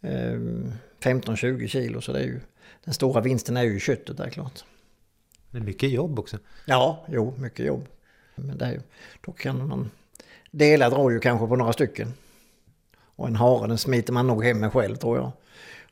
eh, 0.01 0.39
15-20 1.00 1.67
kilo 1.67 2.01
så 2.01 2.13
det 2.13 2.19
är 2.19 2.24
ju 2.24 2.39
den 2.83 2.93
stora 2.93 3.21
vinsten 3.21 3.57
är 3.57 3.63
ju 3.63 3.79
köttet 3.79 4.17
där 4.17 4.29
klart. 4.29 4.63
Det 5.51 5.57
är 5.57 5.62
mycket 5.62 5.89
jobb 5.89 6.19
också. 6.19 6.38
Ja, 6.65 7.05
jo, 7.07 7.33
mycket 7.38 7.65
jobb. 7.65 7.88
Men 8.36 8.57
det 8.57 8.65
är 8.65 8.71
ju, 8.71 8.81
då 9.25 9.31
kan 9.31 9.67
man 9.67 9.91
dela 10.51 10.88
ett 10.88 10.93
rådjur 10.93 11.19
kanske 11.19 11.47
på 11.47 11.55
några 11.55 11.74
stycken. 11.74 12.13
Och 13.00 13.27
en 13.27 13.36
hare 13.36 13.67
den 13.67 13.77
smiter 13.77 14.13
man 14.13 14.27
nog 14.27 14.43
hem 14.43 14.59
med 14.59 14.74
själv 14.74 14.95
tror 14.95 15.17
jag. 15.17 15.31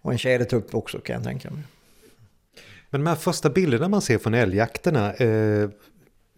Och 0.01 0.11
en 0.11 0.17
tjädertupp 0.17 0.75
också 0.75 0.99
kan 0.99 1.13
jag 1.13 1.23
tänka 1.23 1.51
mig. 1.51 1.63
Men 2.89 3.01
de 3.03 3.07
här 3.07 3.15
första 3.15 3.49
bilderna 3.49 3.89
man 3.89 4.01
ser 4.01 4.17
från 4.17 4.33
älgjakterna. 4.33 5.13
Eh, 5.13 5.69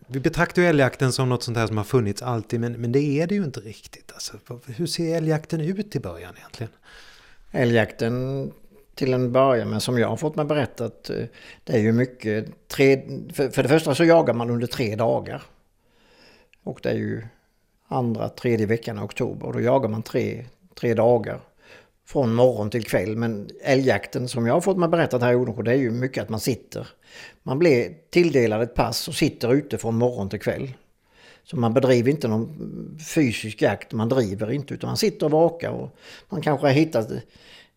vi 0.07 0.19
betraktar 0.19 0.61
ju 0.61 0.67
älgjakten 0.67 1.11
som 1.11 1.29
något 1.29 1.43
sånt 1.43 1.57
här 1.57 1.67
som 1.67 1.77
har 1.77 1.83
funnits 1.83 2.21
alltid. 2.21 2.59
Men, 2.59 2.73
men 2.73 2.91
det 2.91 2.99
är 2.99 3.27
det 3.27 3.35
ju 3.35 3.43
inte 3.43 3.59
riktigt. 3.59 4.11
Alltså, 4.13 4.37
hur 4.65 4.85
ser 4.85 5.17
älgjakten 5.17 5.61
ut 5.61 5.95
i 5.95 5.99
början 5.99 6.33
egentligen? 6.37 6.71
Älgjakten 7.51 8.51
till 8.95 9.13
en 9.13 9.31
början 9.31 9.69
men 9.69 9.81
som 9.81 9.99
jag 9.99 10.07
har 10.07 10.17
fått 10.17 10.35
mig 10.35 10.45
berättat. 10.45 11.09
Eh, 11.09 11.25
det 11.63 11.73
är 11.73 11.79
ju 11.79 11.91
mycket, 11.91 12.67
tre, 12.67 13.01
för, 13.33 13.49
för 13.49 13.63
det 13.63 13.69
första 13.69 13.95
så 13.95 14.03
jagar 14.03 14.33
man 14.33 14.49
under 14.49 14.67
tre 14.67 14.95
dagar. 14.95 15.43
Och 16.63 16.79
det 16.83 16.89
är 16.89 16.95
ju 16.95 17.23
andra, 17.87 18.29
tredje 18.29 18.65
veckan 18.65 18.97
i 18.97 19.01
oktober. 19.01 19.47
Och 19.47 19.53
då 19.53 19.61
jagar 19.61 19.89
man 19.89 20.03
tre, 20.03 20.45
tre 20.75 20.93
dagar. 20.93 21.39
Från 22.07 22.35
morgon 22.35 22.69
till 22.69 22.83
kväll. 22.83 23.15
Men 23.15 23.49
älgjakten 23.61 24.27
som 24.27 24.47
jag 24.47 24.53
har 24.53 24.61
fått 24.61 24.77
mig 24.77 24.89
berättat 24.89 25.21
här 25.21 25.31
i 25.31 25.35
Odensjö 25.35 25.63
det 25.63 25.71
är 25.71 25.75
ju 25.75 25.91
mycket 25.91 26.23
att 26.23 26.29
man 26.29 26.39
sitter. 26.39 26.87
Man 27.43 27.59
blir 27.59 27.93
tilldelad 28.09 28.61
ett 28.61 28.75
pass 28.75 29.07
och 29.07 29.15
sitter 29.15 29.53
ute 29.53 29.77
från 29.77 29.95
morgon 29.95 30.29
till 30.29 30.39
kväll. 30.39 30.73
Så 31.43 31.57
man 31.57 31.73
bedriver 31.73 32.11
inte 32.11 32.27
någon 32.27 32.97
fysisk 33.15 33.61
jakt, 33.61 33.93
man 33.93 34.09
driver 34.09 34.51
inte 34.51 34.73
utan 34.73 34.87
man 34.87 34.97
sitter 34.97 35.25
och 35.25 35.31
vakar. 35.31 35.69
Och 35.69 35.97
man 36.29 36.41
kanske 36.41 36.67
har 36.67 36.73
hittat 36.73 37.11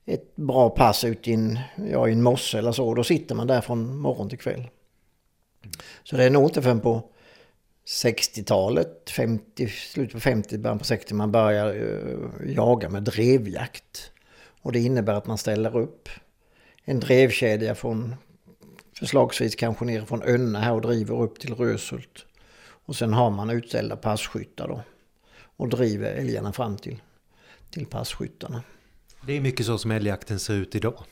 ett 0.06 0.36
bra 0.36 0.70
pass 0.70 1.04
ute 1.04 1.30
i 1.30 1.34
en, 1.34 1.58
ja, 1.90 2.08
i 2.08 2.12
en 2.12 2.22
mosse 2.22 2.58
eller 2.58 2.72
så. 2.72 2.88
Och 2.88 2.96
Då 2.96 3.04
sitter 3.04 3.34
man 3.34 3.46
där 3.46 3.60
från 3.60 3.96
morgon 3.96 4.28
till 4.28 4.38
kväll. 4.38 4.68
Så 6.04 6.16
det 6.16 6.24
är 6.24 6.30
nog 6.30 6.44
inte 6.44 6.62
förrän 6.62 6.80
på 6.80 7.02
60-talet, 7.86 9.10
50, 9.10 9.68
slutet 9.68 10.12
på 10.14 10.20
50, 10.20 10.58
början 10.58 10.78
på 10.78 10.84
60 10.84 11.14
man 11.14 11.32
börjar 11.32 11.74
uh, 11.74 12.54
jaga 12.54 12.88
med 12.88 13.02
drevjakt. 13.02 14.12
Och 14.62 14.72
det 14.72 14.80
innebär 14.80 15.14
att 15.14 15.26
man 15.26 15.38
ställer 15.38 15.76
upp 15.76 16.08
en 16.84 17.00
drevkedja 17.00 17.74
från 17.74 18.14
förslagsvis 18.98 19.54
kanske 19.54 19.84
ner 19.84 20.04
från 20.04 20.22
Önne 20.22 20.58
här 20.58 20.72
och 20.72 20.80
driver 20.80 21.22
upp 21.22 21.40
till 21.40 21.54
Röshult. 21.54 22.26
Och 22.62 22.96
sen 22.96 23.12
har 23.12 23.30
man 23.30 23.50
utställda 23.50 23.96
passkyttar 23.96 24.68
då. 24.68 24.82
Och 25.56 25.68
driver 25.68 26.12
älgarna 26.12 26.52
fram 26.52 26.76
till, 26.76 27.02
till 27.70 27.86
passkyttarna. 27.86 28.62
Det 29.26 29.36
är 29.36 29.40
mycket 29.40 29.66
så 29.66 29.78
som 29.78 29.90
älgjakten 29.90 30.38
ser 30.38 30.54
ut 30.54 30.74
idag. 30.74 31.04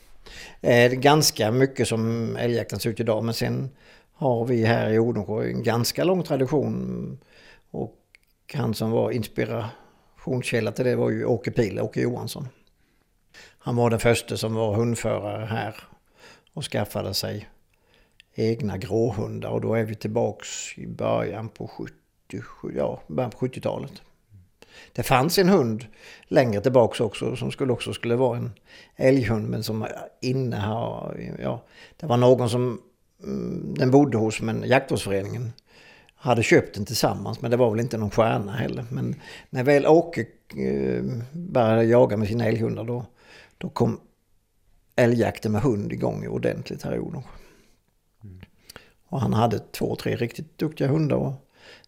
Eh, 0.61 0.91
ganska 0.91 1.51
mycket 1.51 1.87
som 1.87 2.35
älgjakten 2.35 2.79
ser 2.79 2.89
ut 2.89 2.99
idag 2.99 3.23
men 3.23 3.33
sen 3.33 3.69
har 4.13 4.45
vi 4.45 4.65
här 4.65 4.89
i 4.89 4.99
Odensjö 4.99 5.43
en 5.43 5.63
ganska 5.63 6.03
lång 6.03 6.23
tradition. 6.23 7.17
Och 7.71 7.95
han 8.53 8.73
som 8.73 8.91
var 8.91 9.11
inspirationskälla 9.11 10.71
till 10.71 10.85
det 10.85 10.95
var 10.95 11.09
ju 11.09 11.25
Åke 11.25 11.51
Pile, 11.51 11.81
Åke 11.81 12.01
Johansson. 12.01 12.47
Han 13.69 13.75
var 13.75 13.89
den 13.89 13.99
första 13.99 14.37
som 14.37 14.53
var 14.53 14.73
hundförare 14.73 15.45
här 15.45 15.75
och 16.53 16.63
skaffade 16.63 17.13
sig 17.13 17.49
egna 18.35 18.77
gråhundar 18.77 19.49
och 19.49 19.61
då 19.61 19.73
är 19.73 19.83
vi 19.83 19.95
tillbaks 19.95 20.77
i 20.77 20.87
början 20.87 21.49
på 21.49 21.67
70, 21.67 21.93
ja, 22.75 23.01
början 23.07 23.31
på 23.31 23.37
70-talet. 23.37 23.91
Det 24.93 25.03
fanns 25.03 25.37
en 25.37 25.49
hund 25.49 25.85
längre 26.27 26.61
tillbaks 26.61 26.99
också 26.99 27.35
som 27.35 27.51
skulle 27.51 27.73
också 27.73 27.93
skulle 27.93 28.15
vara 28.15 28.37
en 28.37 28.51
älghund 28.95 29.49
men 29.49 29.63
som 29.63 29.87
innehar, 30.21 31.17
ja, 31.41 31.63
det 31.99 32.05
var 32.05 32.17
någon 32.17 32.49
som 32.49 32.81
mm, 33.23 33.73
den 33.77 33.91
bodde 33.91 34.17
hos 34.17 34.41
men 34.41 34.63
jaktvårdsföreningen 34.65 35.53
hade 36.15 36.43
köpt 36.43 36.75
den 36.75 36.85
tillsammans 36.85 37.41
men 37.41 37.51
det 37.51 37.57
var 37.57 37.71
väl 37.71 37.79
inte 37.79 37.97
någon 37.97 38.11
stjärna 38.11 38.51
heller. 38.51 38.85
Men 38.91 39.15
när 39.49 39.63
väl 39.63 39.85
Åke 39.85 40.25
eh, 40.57 41.03
började 41.31 41.83
jaga 41.83 42.17
med 42.17 42.27
sina 42.27 42.45
älghundar 42.45 42.83
då, 42.83 43.05
då 43.59 43.69
kom 43.69 43.99
älgjakten 44.95 45.51
med 45.51 45.61
hund 45.61 45.93
igång 45.93 46.27
ordentligt 46.27 46.83
här 46.83 46.95
i 46.95 46.99
Odensjö. 46.99 47.29
Och 49.05 49.21
han 49.21 49.33
hade 49.33 49.59
två, 49.59 49.95
tre 49.95 50.15
riktigt 50.15 50.57
duktiga 50.57 50.87
hundar 50.87 51.17
och 51.17 51.33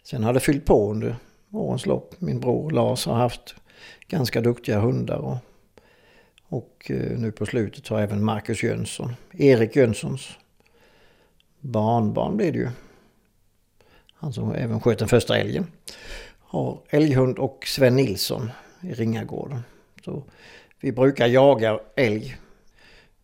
sen 0.04 0.24
hade 0.24 0.40
fyllt 0.40 0.66
på 0.66 0.92
under 0.92 1.16
årens 1.52 1.86
lopp. 1.86 2.16
Min 2.22 2.40
bror 2.40 2.72
Lars 2.72 3.06
har 3.06 3.16
haft 3.16 3.56
ganska 4.08 4.42
duktiga 4.42 4.80
hundar 4.80 5.18
och, 5.18 5.38
och 6.44 6.92
eh, 6.92 7.18
nu 7.18 7.32
på 7.32 7.46
slutet 7.46 7.88
har 7.88 8.02
även 8.02 8.24
Marcus 8.24 8.64
Jönsson, 8.64 9.16
Erik 9.32 9.76
Jönssons 9.76 10.38
barnbarn 11.60 12.38
blir 12.38 12.52
det 12.52 12.58
ju. 12.58 12.70
Han 14.14 14.34
som 14.34 14.52
även 14.54 14.82
sköt 14.82 15.00
den 15.00 15.08
första 15.08 15.38
älgen. 15.38 15.68
Har 16.40 16.80
älghund 16.90 17.40
och 17.40 17.64
Sven 17.68 17.96
Nilsson 17.96 18.52
i 18.82 18.94
Ringagården. 18.94 19.64
Så 20.06 20.24
vi 20.82 20.92
brukar 20.92 21.28
jaga 21.28 21.80
älg 21.96 22.38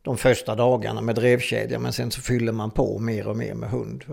de 0.01 0.17
första 0.17 0.55
dagarna 0.55 1.01
med 1.01 1.15
drevkedja 1.15 1.79
men 1.79 1.93
sen 1.93 2.11
så 2.11 2.21
fyller 2.21 2.51
man 2.51 2.71
på 2.71 2.99
mer 2.99 3.27
och 3.27 3.37
mer 3.37 3.53
med 3.53 3.69
hund. 3.69 4.03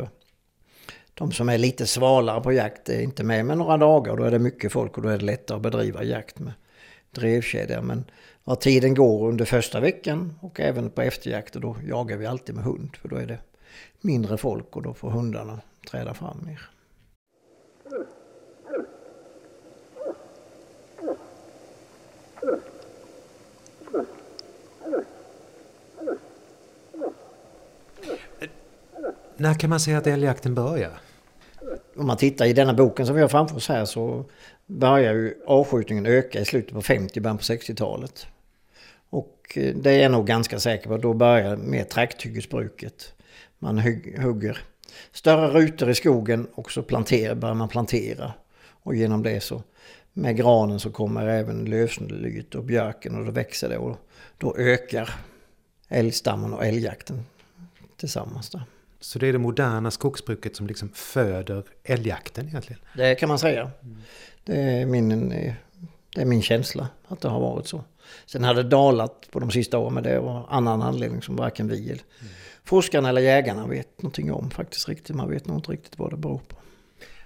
De 1.15 1.33
som 1.33 1.49
är 1.49 1.59
lite 1.59 1.87
svalare 1.87 2.41
på 2.41 2.53
jakt 2.53 2.89
är 2.89 3.01
inte 3.01 3.25
med 3.25 3.47
med 3.47 3.59
några 3.59 3.77
dagar 3.77 4.13
och 4.13 4.19
då 4.19 4.25
är 4.25 4.31
det 4.31 4.39
mycket 4.39 4.73
folk 4.73 4.97
och 4.97 5.03
då 5.03 5.09
är 5.09 5.19
det 5.19 5.25
lättare 5.25 5.57
att 5.57 5.63
bedriva 5.63 6.03
jakt 6.03 6.39
med 6.39 6.53
drevkedja. 7.11 7.83
Men 7.83 8.05
vad 8.45 8.61
tiden 8.61 8.95
går 8.95 9.29
under 9.29 9.45
första 9.45 9.81
veckan 9.81 10.35
och 10.41 10.61
även 10.61 10.91
på 10.91 11.03
efterjakter 11.03 11.61
då 11.61 11.77
jagar 11.87 12.17
vi 12.17 12.27
alltid 12.27 12.55
med 12.55 12.65
hund 12.65 12.97
för 12.97 13.09
då 13.09 13.17
är 13.17 13.27
det 13.27 13.39
mindre 14.01 14.37
folk 14.37 14.77
och 14.77 14.83
då 14.83 14.95
får 14.95 15.11
hundarna 15.11 15.61
träda 15.91 16.15
fram 16.15 16.47
mer. 16.47 16.71
När 29.37 29.55
kan 29.55 29.71
man 29.71 29.81
säga 29.81 29.99
att 29.99 30.07
älgjakten 30.07 30.55
börjar? 30.55 31.01
Om 31.97 32.07
man 32.07 32.17
tittar 32.17 32.45
i 32.47 32.53
denna 32.53 32.75
boken 32.75 33.07
som 33.07 33.15
vi 33.15 33.23
har 33.23 33.29
framför 33.29 33.57
oss 33.57 33.69
här 33.69 33.85
så 33.85 34.25
börjar 34.67 35.15
ju 35.15 35.35
avskjutningen 35.47 36.07
öka 36.07 36.41
i 36.41 36.45
slutet 36.45 36.75
på 36.75 36.83
50 36.83 37.21
början 37.21 37.39
på 37.39 37.43
60-talet. 37.43 38.27
Och 39.11 39.53
eh, 39.57 39.75
det 39.75 39.91
är 39.91 40.03
jag 40.03 40.13
nog 40.13 40.27
ganska 40.27 40.59
säker 40.59 40.89
på, 40.89 40.97
då 40.97 41.13
börjar 41.13 41.57
mer 41.57 41.85
trakthyggesbruket. 41.85 43.15
Man 43.59 43.79
hugger 44.19 44.59
större 45.13 45.49
rutor 45.49 45.91
i 45.91 45.95
skogen 45.95 46.47
och 46.55 46.73
så 46.73 46.83
planterar, 46.83 47.35
börjar 47.35 47.55
man 47.55 47.69
plantera. 47.69 48.33
Och 48.67 48.95
genom 48.95 49.23
det 49.23 49.41
så 49.41 49.63
med 50.15 50.37
granen 50.37 50.81
så 50.81 50.91
kommer 50.91 51.27
även 51.27 51.65
lövslyet 51.65 52.55
och 52.55 52.65
björken 52.65 53.15
och 53.15 53.25
då 53.25 53.31
växer 53.31 53.69
det 53.69 53.79
och 53.79 53.97
då 54.39 54.57
ökar 54.57 55.15
älgstammen 55.89 56.53
och 56.53 56.67
älgjakten 56.67 57.25
tillsammans 57.97 58.51
där. 58.51 58.63
Så 59.01 59.19
det 59.19 59.27
är 59.27 59.33
det 59.33 59.39
moderna 59.39 59.91
skogsbruket 59.91 60.57
som 60.57 60.67
liksom 60.67 60.89
föder 60.89 61.65
älgjakten 61.85 62.49
egentligen? 62.49 62.81
Det 62.97 63.15
kan 63.15 63.29
man 63.29 63.39
säga. 63.39 63.71
Det 64.45 64.61
är 64.61 64.87
min, 64.87 65.19
det 66.15 66.21
är 66.21 66.25
min 66.25 66.43
känsla 66.43 66.89
att 67.09 67.21
det 67.21 67.29
har 67.29 67.41
varit 67.41 67.67
så. 67.67 67.85
Sen 68.27 68.45
hade 68.45 68.63
det 68.63 68.69
dalat 68.69 69.29
på 69.31 69.41
de 69.41 69.51
sista 69.51 69.79
åren 69.79 69.95
men 69.95 70.03
det 70.03 70.21
var 70.21 70.47
annan 70.49 70.83
anledning 70.83 71.23
som 71.23 71.37
varken 71.37 71.69
vi 71.69 71.77
eller 71.77 72.03
mm. 72.21 72.33
forskarna 72.65 73.09
eller 73.09 73.21
jägarna 73.21 73.67
vet 73.67 74.03
någonting 74.03 74.33
om 74.33 74.51
faktiskt 74.51 74.89
riktigt. 74.89 75.17
Man 75.17 75.31
vet 75.31 75.47
nog 75.47 75.57
inte 75.57 75.73
riktigt 75.73 75.99
vad 75.99 76.11
det 76.11 76.17
beror 76.17 76.41
på. 76.49 76.57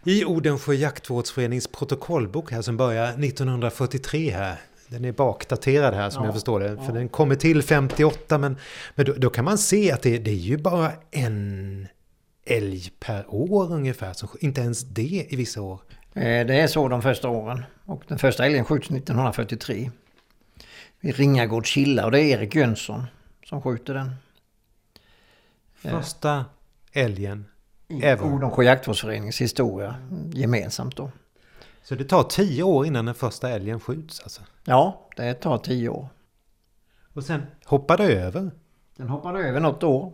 I 0.09 0.25
Odensjö 0.25 0.75
jaktvårdsförenings 0.75 1.67
protokollbok 1.67 2.53
här 2.53 2.63
som 2.63 2.77
börjar 2.77 3.09
1943 3.09 4.31
här. 4.31 4.61
Den 4.89 5.05
är 5.05 5.13
bakdaterad 5.13 5.95
här 5.95 6.11
som 6.11 6.23
ja, 6.23 6.27
jag 6.27 6.35
förstår 6.35 6.61
det. 6.61 6.77
För 6.77 6.85
ja. 6.85 6.93
den 6.93 7.09
kommer 7.09 7.35
till 7.35 7.63
58 7.63 8.39
men, 8.39 8.57
men 8.95 9.07
då, 9.07 9.13
då 9.13 9.31
kan 9.31 9.45
man 9.45 9.59
se 9.59 9.93
att 9.93 10.03
det, 10.03 10.19
det, 10.19 10.31
är 10.31 10.35
ju 10.35 10.57
bara 10.57 10.93
en 11.11 11.89
älg 12.45 12.93
per 13.01 13.35
år 13.35 13.73
ungefär. 13.73 14.13
Så 14.13 14.29
inte 14.41 14.61
ens 14.61 14.83
det 14.83 15.27
i 15.29 15.37
vissa 15.37 15.63
år. 15.63 15.81
Eh, 16.15 16.47
det 16.47 16.61
är 16.61 16.67
så 16.67 16.89
de 16.89 17.03
första 17.03 17.29
åren. 17.29 17.65
Och 17.85 18.03
den 18.09 18.19
första 18.19 18.47
älgen 18.47 18.65
skjuts 18.65 18.91
1943. 18.91 19.91
Vid 21.01 21.17
Ringagårdskilla 21.17 22.05
och 22.05 22.11
det 22.11 22.21
är 22.21 22.39
Erik 22.39 22.55
Jönsson 22.55 23.07
som 23.45 23.63
skjuter 23.63 23.95
den. 23.95 24.15
Första 25.75 26.45
älgen 26.93 27.45
i 27.89 28.15
Odensjö 28.21 28.63
jaktvårdsförenings 28.63 29.41
historia 29.41 29.95
gemensamt 30.33 30.97
då. 30.97 31.11
Så 31.83 31.95
det 31.95 32.05
tar 32.05 32.23
tio 32.23 32.63
år 32.63 32.87
innan 32.87 33.05
den 33.05 33.15
första 33.15 33.51
älgen 33.51 33.81
skjuts 33.81 34.21
alltså? 34.21 34.43
Ja, 34.65 35.07
det 35.17 35.35
tar 35.35 35.59
tio 35.59 35.89
år. 35.89 36.09
Och 37.13 37.25
sen 37.25 37.43
hoppar 37.65 37.97
det 37.97 38.05
över? 38.05 38.51
Den 38.97 39.09
hoppar 39.09 39.35
över 39.35 39.61
något 39.61 39.83
år. 39.83 40.13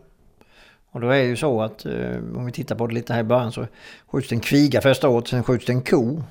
Och 0.91 1.01
då 1.01 1.09
är 1.09 1.19
det 1.19 1.25
ju 1.29 1.37
så 1.37 1.63
att 1.63 1.87
eh, 1.87 2.17
om 2.37 2.47
vi 2.47 2.53
tittar 2.53 2.75
på 2.77 2.87
det 2.87 2.95
lite 2.95 3.13
här 3.13 3.21
i 3.21 3.25
början 3.25 3.53
så 3.53 3.67
skjuts 4.07 4.29
det 4.29 4.35
en 4.35 4.41
kviga 4.41 4.81
första 4.81 5.09
året, 5.09 5.29
sen 5.29 5.43
skjuts 5.45 5.67
det 5.67 5.73
en 5.73 5.83
ko. 5.83 6.23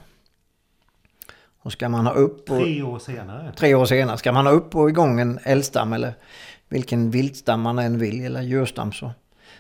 Och 1.60 1.72
ska 1.72 1.90
man 1.90 2.06
ha 2.06 2.14
upp 2.14 2.50
och, 2.52 2.60
Tre 2.60 2.84
år 2.84 3.00
senare. 3.00 3.54
tre 3.56 3.76
år 3.76 3.86
senare, 3.86 4.18
ska 4.18 4.32
man 4.32 4.46
ha 4.46 4.54
upp 4.54 4.76
och 4.76 4.90
igång 4.90 5.20
en 5.20 5.40
älgstam 5.44 5.94
eller 5.94 6.14
vilken 6.70 7.12
viltstam 7.12 7.62
man 7.62 7.80
än 7.80 8.00
vill 8.00 8.26
eller 8.26 8.42
djurstam 8.42 8.92
så 8.92 9.12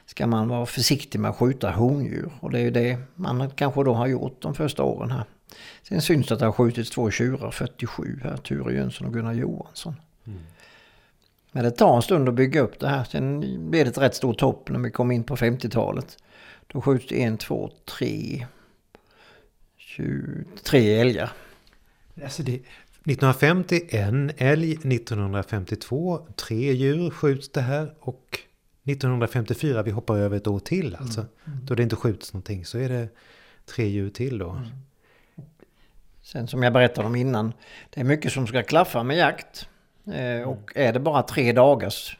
ska 0.05 0.27
man 0.27 0.47
vara 0.47 0.65
försiktig 0.65 1.19
med 1.19 1.31
att 1.31 1.37
skjuta 1.37 1.71
hondjur. 1.71 2.31
Och 2.39 2.51
det 2.51 2.59
är 2.59 2.63
ju 2.63 2.71
det 2.71 2.97
man 3.15 3.49
kanske 3.49 3.83
då 3.83 3.93
har 3.93 4.07
gjort 4.07 4.41
de 4.41 4.55
första 4.55 4.83
åren 4.83 5.11
här. 5.11 5.23
Sen 5.83 6.01
syns 6.01 6.27
det 6.27 6.33
att 6.33 6.39
det 6.39 6.45
har 6.45 6.51
skjutits 6.51 6.89
två 6.89 7.11
tjurar 7.11 7.51
47 7.51 8.19
här, 8.23 8.37
Ture 8.37 8.73
Jönsson 8.73 9.07
och 9.07 9.13
Gunnar 9.13 9.33
Johansson. 9.33 9.95
Men 11.51 11.63
det 11.63 11.71
tar 11.71 11.95
en 11.95 12.01
stund 12.01 12.29
att 12.29 12.35
bygga 12.35 12.61
upp 12.61 12.79
det 12.79 12.87
här. 12.87 13.03
Sen 13.03 13.39
blev 13.69 13.85
det 13.85 13.91
ett 13.91 13.97
rätt 13.97 14.15
stort 14.15 14.41
hopp 14.41 14.69
när 14.69 14.79
vi 14.79 14.91
kom 14.91 15.11
in 15.11 15.23
på 15.23 15.35
50-talet. 15.35 16.17
Då 16.67 16.81
skjuts 16.81 17.07
det 17.07 17.23
en, 17.23 17.37
två, 17.37 17.71
tre, 17.85 18.45
20, 19.77 20.43
tre 20.63 20.99
älgar. 20.99 21.31
Alltså 22.23 22.43
det, 22.43 22.53
1950 22.53 23.81
en 23.89 24.31
älg, 24.37 24.71
1952 24.71 26.27
tre 26.35 26.73
djur 26.73 27.09
skjuts 27.09 27.49
det 27.49 27.61
här 27.61 27.93
och 27.99 28.39
1954, 28.83 29.83
vi 29.83 29.91
hoppar 29.91 30.17
över 30.17 30.37
ett 30.37 30.47
år 30.47 30.59
till 30.59 30.95
alltså. 30.95 31.25
Då 31.63 31.75
det 31.75 31.83
inte 31.83 31.95
skjuts 31.95 32.33
någonting 32.33 32.65
så 32.65 32.77
är 32.77 32.89
det 32.89 33.07
tre 33.65 33.87
djur 33.87 34.09
till 34.09 34.37
då. 34.37 34.61
Sen 36.21 36.47
som 36.47 36.63
jag 36.63 36.73
berättade 36.73 37.07
om 37.07 37.15
innan, 37.15 37.53
det 37.89 37.99
är 37.99 38.03
mycket 38.03 38.31
som 38.31 38.47
ska 38.47 38.63
klaffa 38.63 39.03
med 39.03 39.17
jakt. 39.17 39.67
Eh, 40.05 40.49
och 40.49 40.71
är 40.75 40.93
det 40.93 40.99
bara 40.99 41.23
tre 41.23 41.51
dagars 41.51 42.17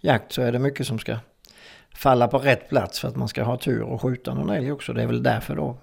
jakt 0.00 0.32
så 0.32 0.42
är 0.42 0.52
det 0.52 0.58
mycket 0.58 0.86
som 0.86 0.98
ska 0.98 1.18
falla 1.94 2.28
på 2.28 2.38
rätt 2.38 2.68
plats 2.68 3.00
för 3.00 3.08
att 3.08 3.16
man 3.16 3.28
ska 3.28 3.42
ha 3.42 3.56
tur 3.56 3.82
och 3.82 4.02
skjuta 4.02 4.34
någon 4.34 4.50
älg 4.50 4.72
också. 4.72 4.92
Det 4.92 5.02
är 5.02 5.06
väl 5.06 5.22
därför 5.22 5.56
då. 5.56 5.76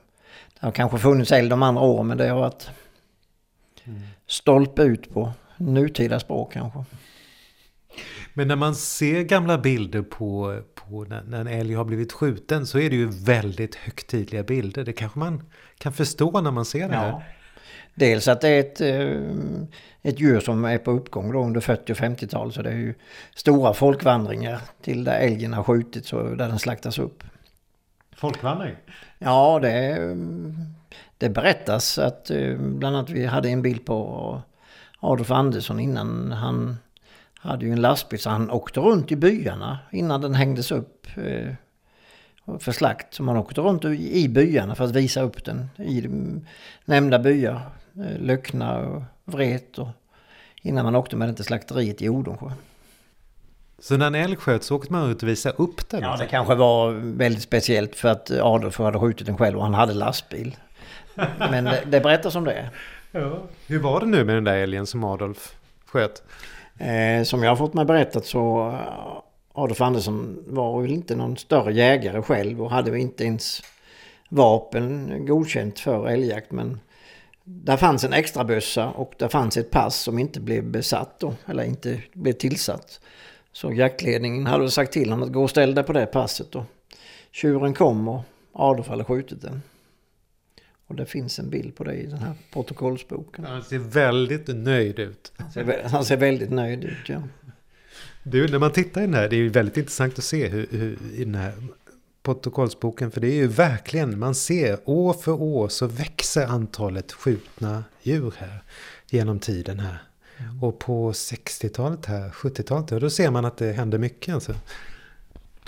Det 0.59 0.65
har 0.65 0.71
kanske 0.71 0.97
funnits 0.97 1.31
älg 1.31 1.49
de 1.49 1.63
andra 1.63 1.83
åren 1.83 2.07
men 2.07 2.17
det 2.17 2.27
har 2.27 2.39
varit 2.39 2.69
stolpe 4.27 4.83
ut 4.83 5.13
på 5.13 5.31
nutida 5.57 6.19
språk 6.19 6.53
kanske. 6.53 6.85
Men 8.39 8.47
när 8.47 8.55
man 8.55 8.75
ser 8.75 9.23
gamla 9.23 9.57
bilder 9.57 10.01
på, 10.01 10.59
på 10.75 11.03
när, 11.03 11.23
när 11.23 11.41
en 11.41 11.47
älg 11.47 11.73
har 11.73 11.85
blivit 11.85 12.11
skjuten 12.11 12.67
så 12.67 12.79
är 12.79 12.89
det 12.89 12.95
ju 12.95 13.07
väldigt 13.07 13.75
högtidliga 13.75 14.43
bilder. 14.43 14.83
Det 14.83 14.93
kanske 14.93 15.19
man 15.19 15.43
kan 15.77 15.93
förstå 15.93 16.41
när 16.41 16.51
man 16.51 16.65
ser 16.65 16.89
det 16.89 16.95
här. 16.95 17.23
Dels 17.95 18.27
att 18.27 18.41
det 18.41 18.49
är 18.49 18.59
ett, 18.59 18.81
eh, 18.81 20.11
ett 20.11 20.19
djur 20.19 20.39
som 20.39 20.65
är 20.65 20.77
på 20.77 20.91
uppgång 20.91 21.31
då 21.31 21.43
under 21.43 21.61
40 21.61 21.91
och 21.91 21.97
50-talet. 21.97 22.53
Så 22.53 22.61
det 22.61 22.69
är 22.69 22.75
ju 22.75 22.93
stora 23.35 23.73
folkvandringar 23.73 24.61
till 24.81 25.03
där 25.03 25.19
älgen 25.19 25.53
har 25.53 25.63
skjutits 25.63 26.13
och 26.13 26.37
där 26.37 26.47
den 26.47 26.59
slaktas 26.59 26.99
upp. 26.99 27.23
Folkvandring? 28.15 28.75
Ja, 29.17 29.59
det, 29.61 29.97
det 31.17 31.29
berättas 31.29 31.97
att 31.97 32.31
eh, 32.31 32.57
bland 32.57 32.95
annat 32.95 33.09
vi 33.09 33.25
hade 33.25 33.49
en 33.49 33.61
bild 33.61 33.85
på 33.85 34.41
Adolf 34.99 35.31
Andersson 35.31 35.79
innan 35.79 36.31
han 36.31 36.77
hade 37.39 37.65
ju 37.65 37.71
en 37.71 37.81
lastbil 37.81 38.19
så 38.19 38.29
han 38.29 38.51
åkte 38.51 38.79
runt 38.79 39.11
i 39.11 39.15
byarna 39.15 39.79
innan 39.91 40.21
den 40.21 40.33
hängdes 40.35 40.71
upp 40.71 41.07
eh, 41.17 41.53
för 42.59 42.71
slakt. 42.71 43.13
Så 43.13 43.23
man 43.23 43.37
åkte 43.37 43.61
runt 43.61 43.85
i 43.85 44.29
byarna 44.29 44.75
för 44.75 44.83
att 44.83 44.95
visa 44.95 45.21
upp 45.21 45.45
den 45.45 45.69
i 45.77 46.07
nämnda 46.85 47.19
byar. 47.19 47.61
eh, 47.95 48.19
Löckna 48.19 48.77
och 48.79 49.01
Vret 49.25 49.77
och 49.79 49.87
innan 50.61 50.85
man 50.85 50.95
åkte 50.95 51.15
med 51.15 51.27
den 51.27 51.35
till 51.35 51.45
slakteriet 51.45 52.01
i 52.01 52.09
Odensjö. 52.09 52.51
Så 53.79 53.97
när 53.97 54.07
en 54.07 54.15
älg 54.15 54.35
sköts 54.35 54.67
så 54.67 54.75
åkte 54.75 54.93
man 54.93 55.11
ut 55.11 55.23
och 55.23 55.29
visade 55.29 55.55
upp 55.57 55.89
den? 55.89 56.01
Ja, 56.01 56.15
det 56.19 56.25
kanske 56.25 56.55
var 56.55 56.91
väldigt 57.17 57.43
speciellt 57.43 57.95
för 57.95 58.09
att 58.09 58.31
Adolf 58.31 58.77
hade 58.77 58.99
skjutit 58.99 59.25
den 59.25 59.37
själv 59.37 59.57
och 59.57 59.63
han 59.63 59.73
hade 59.73 59.93
lastbil. 59.93 60.55
Men 61.39 61.63
det, 61.63 61.83
det 61.85 61.99
berättas 61.99 62.35
om 62.35 62.43
det. 62.43 62.69
Ja. 63.11 63.39
Hur 63.67 63.79
var 63.79 63.99
det 63.99 64.05
nu 64.05 64.23
med 64.23 64.35
den 64.35 64.43
där 64.43 64.57
älgen 64.57 64.85
som 64.85 65.03
Adolf 65.03 65.55
sköt? 65.85 66.23
Eh, 66.79 67.23
som 67.23 67.43
jag 67.43 67.51
har 67.51 67.55
fått 67.55 67.73
mig 67.73 67.85
berättat 67.85 68.25
så 68.25 68.69
eh, 68.69 69.21
Adolf 69.53 69.81
Andersson 69.81 70.43
var 70.47 70.81
väl 70.81 70.91
inte 70.91 71.15
någon 71.15 71.37
större 71.37 71.73
jägare 71.73 72.21
själv 72.21 72.61
och 72.61 72.71
hade 72.71 72.91
väl 72.91 72.99
inte 72.99 73.23
ens 73.23 73.61
vapen 74.29 75.25
godkänt 75.25 75.79
för 75.79 76.07
älgjakt. 76.07 76.51
Men 76.51 76.79
där 77.43 77.77
fanns 77.77 78.03
en 78.03 78.13
extra 78.13 78.43
bössa 78.43 78.89
och 78.89 79.13
där 79.17 79.27
fanns 79.27 79.57
ett 79.57 79.71
pass 79.71 79.95
som 79.95 80.19
inte 80.19 80.39
blev 80.39 80.63
besatt 80.63 81.19
då, 81.19 81.33
eller 81.45 81.63
inte 81.63 82.01
blev 82.13 82.33
tillsatt. 82.33 82.99
Så 83.51 83.73
jaktledningen 83.73 84.45
hade 84.45 84.71
sagt 84.71 84.93
till 84.93 85.09
honom 85.09 85.27
att 85.27 85.33
gå 85.33 85.43
och 85.43 85.49
ställa 85.49 85.73
dig 85.73 85.83
på 85.83 85.93
det 85.93 86.05
passet 86.05 86.51
då. 86.51 86.65
Tjuren 87.31 87.73
kom 87.73 88.07
och 88.07 88.21
Adolf 88.53 88.87
hade 88.87 89.03
skjutit 89.03 89.41
den. 89.41 89.61
Och 90.89 90.95
det 90.95 91.05
finns 91.05 91.39
en 91.39 91.49
bild 91.49 91.75
på 91.75 91.83
det 91.83 91.93
i 91.93 92.05
den 92.05 92.19
här 92.19 92.33
protokollsboken. 92.53 93.45
Han 93.45 93.63
ser 93.63 93.79
väldigt 93.79 94.47
nöjd 94.47 94.99
ut. 94.99 95.31
Han 95.37 95.51
ser, 95.51 95.83
han 95.89 96.05
ser 96.05 96.17
väldigt 96.17 96.49
nöjd 96.51 96.83
ut 96.83 97.09
ja. 97.09 97.23
Du, 98.23 98.47
när 98.47 98.59
man 98.59 98.71
tittar 98.71 99.01
i 99.01 99.05
den 99.05 99.13
här, 99.13 99.29
det 99.29 99.35
är 99.35 99.37
ju 99.37 99.49
väldigt 99.49 99.77
intressant 99.77 100.17
att 100.17 100.23
se 100.23 100.47
hur, 100.47 100.67
hur, 100.71 100.97
i 101.15 101.23
den 101.23 101.35
här 101.35 101.53
protokollsboken. 102.23 103.11
För 103.11 103.21
det 103.21 103.27
är 103.27 103.35
ju 103.35 103.47
verkligen, 103.47 104.19
man 104.19 104.35
ser 104.35 104.79
år 104.85 105.13
för 105.13 105.41
år 105.41 105.69
så 105.69 105.87
växer 105.87 106.45
antalet 106.45 107.11
skjutna 107.11 107.83
djur 108.01 108.33
här 108.37 108.63
genom 109.09 109.39
tiden 109.39 109.79
här. 109.79 109.97
Och 110.61 110.79
på 110.79 111.11
60-talet 111.11 112.05
här, 112.05 112.29
70-talet, 112.29 113.01
då 113.01 113.09
ser 113.09 113.31
man 113.31 113.45
att 113.45 113.57
det 113.57 113.71
händer 113.71 113.97
mycket 113.97 114.33
alltså. 114.33 114.55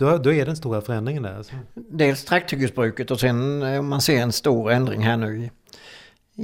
Då, 0.02 0.18
då 0.18 0.34
är 0.34 0.46
den 0.46 0.56
stora 0.56 0.82
förändringen 0.82 1.24
där. 1.24 1.38
Alltså. 1.38 1.54
Dels 1.74 2.26
trakthyggesbruket 2.26 3.12
och 3.12 3.20
sen 3.20 3.62
eh, 3.62 3.80
om 3.80 3.90
man 3.90 4.02
ser 4.02 4.22
en 4.22 4.32
stor 4.32 4.72
ändring 4.72 5.02
här 5.02 5.18
nu 5.18 5.44
i, 5.44 5.52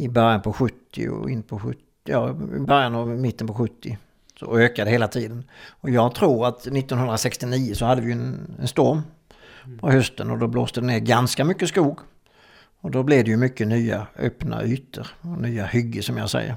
i 0.06 0.10
början 0.10 0.42
på 0.42 0.54
70 0.54 1.10
och 1.10 1.30
in 1.30 1.44
på 1.44 1.60
70, 1.60 1.82
ja 2.04 2.34
början 2.68 2.96
och 2.96 3.08
mitten 3.08 3.48
på 3.48 3.54
70. 3.54 3.98
Så 4.40 4.58
ökar 4.58 4.86
det 4.86 4.92
hela 4.92 5.08
tiden. 5.08 5.44
Och 5.68 5.90
jag 5.90 6.16
tror 6.16 6.48
att 6.48 6.60
1969 6.60 7.74
så 7.74 7.86
hade 7.86 8.02
vi 8.02 8.12
en, 8.12 8.56
en 8.60 8.68
storm 8.68 9.02
på 9.80 9.92
hösten 9.92 10.32
och 10.32 10.38
då 10.38 10.48
blåste 10.48 10.82
det 10.82 10.88
ner 10.88 11.00
ganska 11.00 11.46
mycket 11.46 11.70
skog. 11.70 12.00
Och 12.82 12.92
då 12.92 13.04
blev 13.04 13.24
det 13.24 13.32
ju 13.32 13.38
mycket 13.38 13.68
nya 13.68 14.08
öppna 14.20 14.64
ytor 14.64 15.08
och 15.22 15.42
nya 15.42 15.66
hygge 15.66 16.02
som 16.04 16.18
jag 16.18 16.30
säger. 16.30 16.56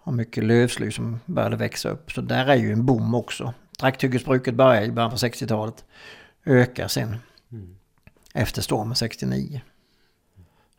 Och 0.00 0.12
mycket 0.12 0.44
lövsly 0.44 0.90
som 0.90 1.20
började 1.26 1.56
växa 1.56 1.88
upp. 1.88 2.12
Så 2.12 2.20
där 2.20 2.46
är 2.46 2.56
ju 2.56 2.72
en 2.72 2.86
bom 2.86 3.14
också. 3.14 3.54
Trakthyggesbruket 3.80 4.54
började 4.54 4.86
i 4.86 4.92
början 4.92 5.10
på 5.10 5.16
60-talet. 5.16 5.84
Ökar 6.44 6.88
sen 6.88 7.16
efter 8.34 8.62
stormen 8.62 8.96
69. 8.96 9.60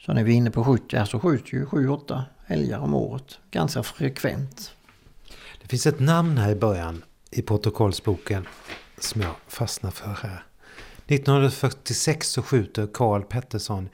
Så 0.06 0.14
när 0.14 0.24
vi 0.24 0.32
är 0.32 0.36
inne 0.36 0.52
på 0.52 0.64
70 0.64 0.98
här 0.98 1.06
så 1.06 1.20
skjuts 1.20 1.54
ju 1.54 1.66
7-8 1.66 2.22
älgar 2.48 2.80
om 2.80 2.96
året. 2.96 3.40
Ganska 3.52 3.84
frekvent. 3.84 4.76
Det 5.62 5.68
finns 5.68 5.88
ett 5.88 6.00
namn 6.00 6.38
här 6.38 6.52
i 6.52 6.56
början 6.56 7.04
i 7.32 7.42
protokollsboken 7.42 8.48
som 8.98 9.22
jag 9.22 9.36
fastnar 9.48 9.92
för 9.92 10.28
här. 10.28 10.44
1946 11.08 12.30
så 12.30 12.42
skjuter 12.42 12.88
Karl 12.94 13.22
Pettersson 13.22 13.90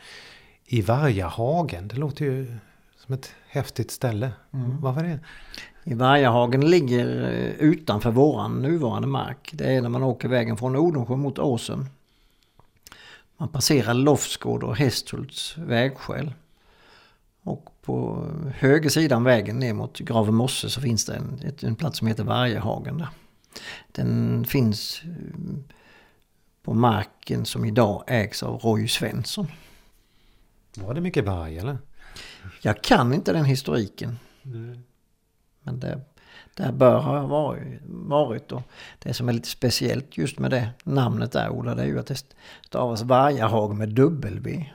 i 0.65 0.81
Vargahagen. 0.81 1.87
Det 1.87 1.95
låter 1.95 2.25
ju 2.25 2.57
som 2.97 3.13
ett 3.13 3.33
häftigt 3.47 3.91
ställe. 3.91 4.31
Vad 4.81 4.95
var 4.95 5.03
det? 5.03 5.19
I 5.87 5.93
Vargahagen 5.93 6.69
ligger 6.69 7.23
eh, 7.23 7.67
utanför 7.67 8.11
våran 8.11 8.61
nuvarande 8.61 9.07
mark. 9.07 9.49
Det 9.53 9.75
är 9.75 9.81
när 9.81 9.89
man 9.89 10.03
åker 10.03 10.27
vägen 10.27 10.57
från 10.57 10.75
Odensjö 10.75 11.15
mot 11.15 11.39
Åsen. 11.39 11.89
Man 13.37 13.49
passerar 13.49 13.93
Lofsgård 13.93 14.63
och 14.63 14.77
Hästhults 14.77 15.57
vägskäl. 15.57 16.33
Och 17.43 17.69
på 17.81 18.27
höger 18.55 18.89
sidan 18.89 19.23
vägen 19.23 19.59
ner 19.59 19.73
mot 19.73 19.99
Gravemosse 19.99 20.69
så 20.69 20.81
finns 20.81 21.05
det 21.05 21.15
en, 21.15 21.53
en 21.61 21.75
plats 21.75 21.97
som 21.97 22.07
heter 22.07 22.23
Vargahagen. 22.23 22.97
Där. 22.97 23.09
Den 23.91 24.45
finns 24.45 25.01
eh, 25.03 25.55
på 26.63 26.73
marken 26.73 27.45
som 27.45 27.65
idag 27.65 28.03
ägs 28.07 28.43
av 28.43 28.59
Roy 28.59 28.87
Svensson. 28.87 29.47
Var 30.75 30.93
det 30.93 31.01
mycket 31.01 31.25
varg 31.25 31.57
eller? 31.57 31.77
Jag 32.61 32.83
kan 32.83 33.13
inte 33.13 33.33
den 33.33 33.45
historiken. 33.45 34.19
Men 35.65 35.80
det, 35.80 36.01
det 36.54 36.71
bör 36.71 36.99
ha 36.99 37.28
varit, 37.28 37.82
varit 37.88 38.51
och 38.51 38.63
det 38.99 39.13
som 39.13 39.30
är 39.30 39.34
lite 39.34 39.47
speciellt 39.47 40.17
just 40.17 40.39
med 40.39 40.51
det 40.51 40.69
namnet 40.84 41.32
där 41.32 41.49
Ola, 41.49 41.75
det 41.75 41.82
är 41.82 41.88
ju 41.88 41.99
att 41.99 42.08
det 42.08 42.25
stavas 42.65 43.01
Vargahag 43.01 43.75
med 43.75 43.89
W. 43.89 44.65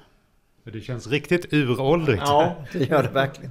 Det 0.65 0.81
känns 0.81 1.07
riktigt 1.07 1.53
uråldrigt. 1.53 2.23
Ja, 2.27 2.57
det 2.73 2.85
gör 2.91 3.03
det 3.03 3.09
verkligen. 3.09 3.51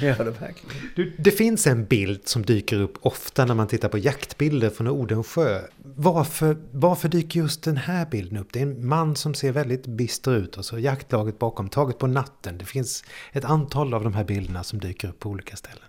Det 0.00 0.06
gör 0.06 0.24
det 0.24 0.30
verkligen. 0.30 0.76
Du, 0.96 1.16
det 1.18 1.30
finns 1.30 1.66
en 1.66 1.84
bild 1.84 2.28
som 2.28 2.42
dyker 2.42 2.80
upp 2.80 2.98
ofta 3.00 3.44
när 3.44 3.54
man 3.54 3.66
tittar 3.66 3.88
på 3.88 3.98
jaktbilder 3.98 4.70
från 4.70 4.88
Odensjö. 4.88 5.60
Varför, 5.82 6.56
varför 6.70 7.08
dyker 7.08 7.40
just 7.40 7.62
den 7.62 7.76
här 7.76 8.06
bilden 8.06 8.38
upp? 8.38 8.48
Det 8.52 8.58
är 8.58 8.62
en 8.62 8.86
man 8.86 9.16
som 9.16 9.34
ser 9.34 9.52
väldigt 9.52 9.86
bister 9.86 10.36
ut 10.36 10.56
och 10.56 10.64
så 10.64 10.78
jaktlaget 10.78 11.38
bakom, 11.38 11.68
taget 11.68 11.98
på 11.98 12.06
natten. 12.06 12.58
Det 12.58 12.64
finns 12.64 13.04
ett 13.32 13.44
antal 13.44 13.94
av 13.94 14.04
de 14.04 14.14
här 14.14 14.24
bilderna 14.24 14.62
som 14.62 14.78
dyker 14.78 15.08
upp 15.08 15.18
på 15.18 15.28
olika 15.28 15.56
ställen. 15.56 15.88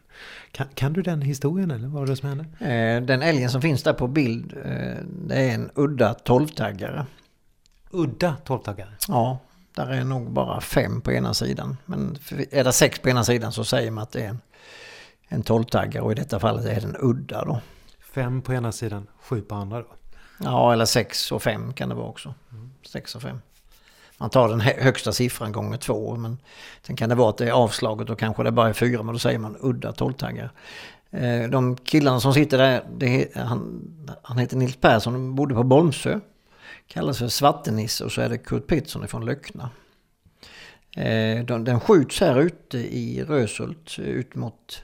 Kan, 0.51 0.67
kan 0.73 0.93
du 0.93 1.01
den 1.01 1.21
historien 1.21 1.71
eller 1.71 1.87
vad 1.87 1.99
var 2.01 2.07
det 2.07 2.15
som 2.15 2.29
hände? 2.29 2.45
Eh, 2.65 3.01
Den 3.01 3.21
älgen 3.21 3.49
som 3.49 3.61
finns 3.61 3.83
där 3.83 3.93
på 3.93 4.07
bild, 4.07 4.53
eh, 4.65 4.95
det 5.27 5.35
är 5.35 5.53
en 5.55 5.71
udda 5.75 6.13
tolvtaggare. 6.13 7.05
Udda 7.91 8.35
tolvtaggare. 8.45 8.89
Ja, 9.07 9.39
Där 9.75 9.87
är 9.87 10.03
nog 10.03 10.31
bara 10.31 10.61
fem 10.61 11.01
på 11.01 11.11
ena 11.11 11.33
sidan. 11.33 11.77
Men 11.85 12.17
är 12.51 12.63
det 12.63 12.71
sex 12.73 12.99
på 12.99 13.09
ena 13.09 13.23
sidan 13.23 13.51
så 13.51 13.63
säger 13.65 13.91
man 13.91 14.01
att 14.03 14.11
det 14.11 14.21
är 14.23 14.29
en, 14.29 14.41
en 15.27 15.43
tolvtaggare 15.43 16.03
och 16.03 16.11
i 16.11 16.15
detta 16.15 16.39
fallet 16.39 16.65
är 16.65 16.81
den 16.81 16.95
udda 16.99 17.45
då. 17.45 17.61
Fem 18.13 18.41
på 18.41 18.53
ena 18.53 18.71
sidan, 18.71 19.07
sju 19.21 19.41
på 19.41 19.55
andra 19.55 19.79
då? 19.79 19.87
Ja, 20.39 20.73
eller 20.73 20.85
sex 20.85 21.31
och 21.31 21.43
fem 21.43 21.73
kan 21.73 21.89
det 21.89 21.95
vara 21.95 22.07
också. 22.07 22.33
Sex 22.91 23.15
och 23.15 23.21
fem. 23.21 23.41
Man 24.17 24.29
tar 24.29 24.49
den 24.49 24.59
högsta 24.61 25.11
siffran 25.11 25.51
gånger 25.51 25.77
två. 25.77 26.15
Men 26.15 26.37
sen 26.81 26.95
kan 26.95 27.09
det 27.09 27.15
vara 27.15 27.29
att 27.29 27.37
det 27.37 27.47
är 27.47 27.51
avslaget 27.51 28.09
och 28.09 28.19
kanske 28.19 28.43
det 28.43 28.51
bara 28.51 28.69
är 28.69 28.73
fyra. 28.73 29.03
Men 29.03 29.15
då 29.15 29.19
säger 29.19 29.39
man 29.39 29.57
udda 29.59 29.91
tolvtaggar. 29.91 30.51
Eh, 31.11 31.49
de 31.49 31.75
killarna 31.75 32.19
som 32.19 32.33
sitter 32.33 32.57
där, 32.57 32.83
det, 32.97 33.35
han, 33.35 33.81
han 34.21 34.37
heter 34.37 34.57
Nils 34.57 34.75
Persson, 34.75 35.35
bodde 35.35 35.55
på 35.55 35.63
Bolmsö. 35.63 36.19
Kallas 36.87 37.17
för 37.17 37.27
Svartenisse 37.27 38.03
och 38.03 38.11
så 38.11 38.21
är 38.21 38.29
det 38.29 38.37
Kurt 38.37 38.67
Pettersson 38.67 39.07
från 39.07 39.25
Löckna. 39.25 39.69
Eh, 40.97 41.45
den, 41.45 41.63
den 41.63 41.79
skjuts 41.79 42.19
här 42.19 42.39
ute 42.39 42.77
i 42.77 43.23
Röshult 43.23 43.99
ut 43.99 44.35
mot 44.35 44.83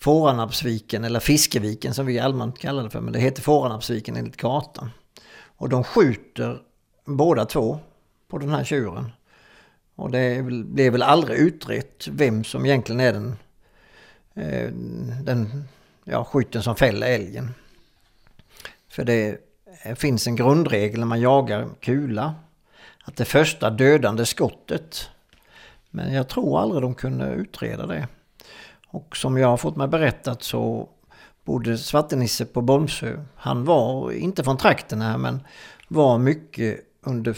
Fåranapsviken 0.00 1.04
eller 1.04 1.20
Fiskeviken 1.20 1.94
som 1.94 2.06
vi 2.06 2.18
allmänt 2.18 2.58
kallar 2.58 2.82
det 2.82 2.90
för. 2.90 3.00
Men 3.00 3.12
det 3.12 3.18
heter 3.18 3.42
Fåranapsviken 3.42 4.16
enligt 4.16 4.36
kartan. 4.36 4.90
Och 5.56 5.68
de 5.68 5.84
skjuter 5.84 6.58
båda 7.04 7.44
två 7.44 7.78
på 8.32 8.38
den 8.38 8.50
här 8.50 8.64
tjuren. 8.64 9.12
Och 9.94 10.10
det 10.10 10.42
blev 10.44 10.92
väl 10.92 11.02
aldrig 11.02 11.38
utrett 11.38 12.08
vem 12.10 12.44
som 12.44 12.66
egentligen 12.66 13.00
är 13.00 13.12
den, 13.12 13.36
eh, 14.34 14.72
den 15.22 15.68
ja, 16.04 16.24
skytten 16.24 16.62
som 16.62 16.76
fäller 16.76 17.06
älgen. 17.06 17.50
För 18.88 19.04
det 19.04 19.38
finns 19.94 20.26
en 20.26 20.36
grundregel 20.36 21.00
när 21.00 21.06
man 21.06 21.20
jagar 21.20 21.68
kula. 21.80 22.34
Att 23.04 23.16
det 23.16 23.24
första 23.24 23.70
dödande 23.70 24.26
skottet. 24.26 25.10
Men 25.90 26.12
jag 26.12 26.28
tror 26.28 26.60
aldrig 26.60 26.82
de 26.82 26.94
kunde 26.94 27.30
utreda 27.34 27.86
det. 27.86 28.08
Och 28.86 29.16
som 29.16 29.38
jag 29.38 29.48
har 29.48 29.56
fått 29.56 29.76
mig 29.76 29.88
berättat 29.88 30.42
så 30.42 30.88
bodde 31.44 31.78
Svartenisse 31.78 32.44
på 32.44 32.60
Bolmsö. 32.60 33.24
Han 33.34 33.64
var 33.64 34.12
inte 34.12 34.44
från 34.44 34.56
trakten 34.56 35.00
här 35.00 35.18
men 35.18 35.40
var 35.88 36.18
mycket 36.18 36.80
under 37.00 37.36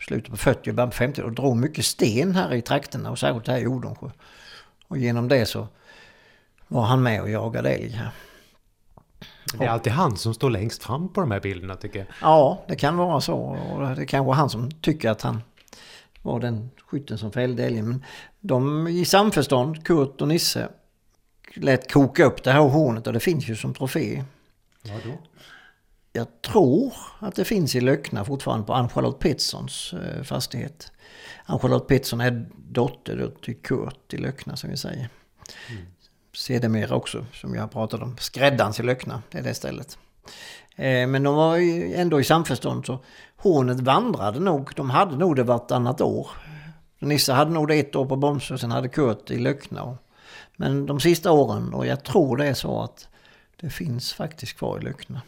slutet 0.00 0.30
på 0.30 0.36
40 0.36 0.70
och 0.70 0.74
början 0.74 0.90
på 0.90 0.96
50 0.96 1.22
och 1.22 1.32
drog 1.32 1.56
mycket 1.56 1.84
sten 1.84 2.34
här 2.34 2.54
i 2.54 2.62
trakterna 2.62 3.10
och 3.10 3.18
särskilt 3.18 3.48
här 3.48 3.58
i 3.58 3.66
Odensjö. 3.66 4.10
Och 4.88 4.98
genom 4.98 5.28
det 5.28 5.46
så 5.46 5.68
var 6.68 6.82
han 6.82 7.02
med 7.02 7.22
och 7.22 7.30
jagade 7.30 7.70
älg 7.70 7.90
här. 7.90 8.10
Det 9.58 9.64
är 9.64 9.68
alltid 9.68 9.92
han 9.92 10.16
som 10.16 10.34
står 10.34 10.50
längst 10.50 10.82
fram 10.82 11.08
på 11.08 11.20
de 11.20 11.30
här 11.30 11.40
bilderna 11.40 11.76
tycker 11.76 11.98
jag. 11.98 12.08
Ja, 12.22 12.64
det 12.68 12.76
kan 12.76 12.96
vara 12.96 13.20
så. 13.20 13.36
Och 13.36 13.96
det 13.96 14.06
kan 14.06 14.24
vara 14.24 14.36
han 14.36 14.50
som 14.50 14.70
tycker 14.70 15.10
att 15.10 15.22
han 15.22 15.42
var 16.22 16.40
den 16.40 16.70
skytten 16.86 17.18
som 17.18 17.32
fällde 17.32 17.64
älgen. 17.64 17.88
Men 17.88 18.04
de 18.40 18.88
i 18.88 19.04
samförstånd, 19.04 19.86
Kurt 19.86 20.20
och 20.20 20.28
Nisse, 20.28 20.68
lät 21.54 21.92
koka 21.92 22.24
upp 22.24 22.42
det 22.42 22.52
här 22.52 22.60
hornet 22.60 23.06
och 23.06 23.12
det 23.12 23.20
finns 23.20 23.48
ju 23.48 23.56
som 23.56 23.74
trofé. 23.74 24.24
Ja, 24.82 24.94
då? 25.04 25.10
Jag 26.12 26.42
tror 26.42 26.92
att 27.18 27.34
det 27.34 27.44
finns 27.44 27.74
i 27.74 27.80
Löckna 27.80 28.24
fortfarande 28.24 28.66
på 28.66 28.74
Ann-Charlotte 28.74 29.18
Petterssons 29.18 29.92
eh, 29.92 30.22
fastighet. 30.22 30.92
Ann-Charlotte 31.46 31.88
Pettersson 31.88 32.20
är 32.20 32.46
dotter 32.56 33.32
till 33.42 33.56
Kurt 33.56 34.14
i 34.14 34.16
Löckna 34.16 34.56
som 34.56 34.70
vi 34.70 34.76
säger. 34.76 35.08
Mm. 35.70 35.82
Sedermera 36.32 36.94
också, 36.94 37.26
som 37.32 37.54
jag 37.54 37.70
pratade 37.72 38.04
om, 38.04 38.16
Skräddans 38.18 38.80
i 38.80 38.82
Löckna, 38.82 39.22
det 39.30 39.38
är 39.38 39.42
det 39.42 39.54
stället. 39.54 39.98
Eh, 40.76 41.06
men 41.06 41.22
de 41.22 41.34
var 41.34 41.56
ändå 41.94 42.20
i 42.20 42.24
samförstånd 42.24 42.86
så 42.86 42.98
hornet 43.36 43.80
vandrade 43.80 44.40
nog, 44.40 44.70
de 44.76 44.90
hade 44.90 45.16
nog 45.16 45.36
det 45.36 45.42
vartannat 45.42 46.00
år. 46.00 46.30
Nisse 46.98 47.32
hade 47.32 47.50
nog 47.50 47.68
det 47.68 47.74
ett 47.74 47.96
år 47.96 48.06
på 48.06 48.16
Bomsö, 48.16 48.58
sen 48.58 48.70
hade 48.70 48.88
Kurt 48.88 49.30
i 49.30 49.38
Löckna. 49.38 49.98
Men 50.56 50.86
de 50.86 51.00
sista 51.00 51.32
åren, 51.32 51.74
och 51.74 51.86
jag 51.86 52.04
tror 52.04 52.36
det 52.36 52.46
är 52.46 52.54
så 52.54 52.82
att 52.82 53.08
det 53.60 53.70
finns 53.70 54.12
faktiskt 54.12 54.56
kvar 54.56 54.78
i 54.78 54.82
Löckna. 54.82 55.22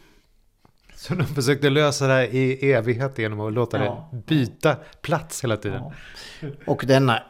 Så 1.03 1.15
de 1.15 1.27
försökte 1.27 1.71
lösa 1.71 2.07
det 2.07 2.13
här 2.13 2.35
i 2.35 2.73
evighet 2.73 3.19
genom 3.19 3.41
att 3.41 3.53
låta 3.53 3.85
ja. 3.85 4.09
det 4.13 4.27
byta 4.27 4.77
plats 5.01 5.45
hela 5.45 5.57
tiden? 5.57 5.83
Ja. 6.41 6.49
Och 6.67 6.85
denna 6.87 7.23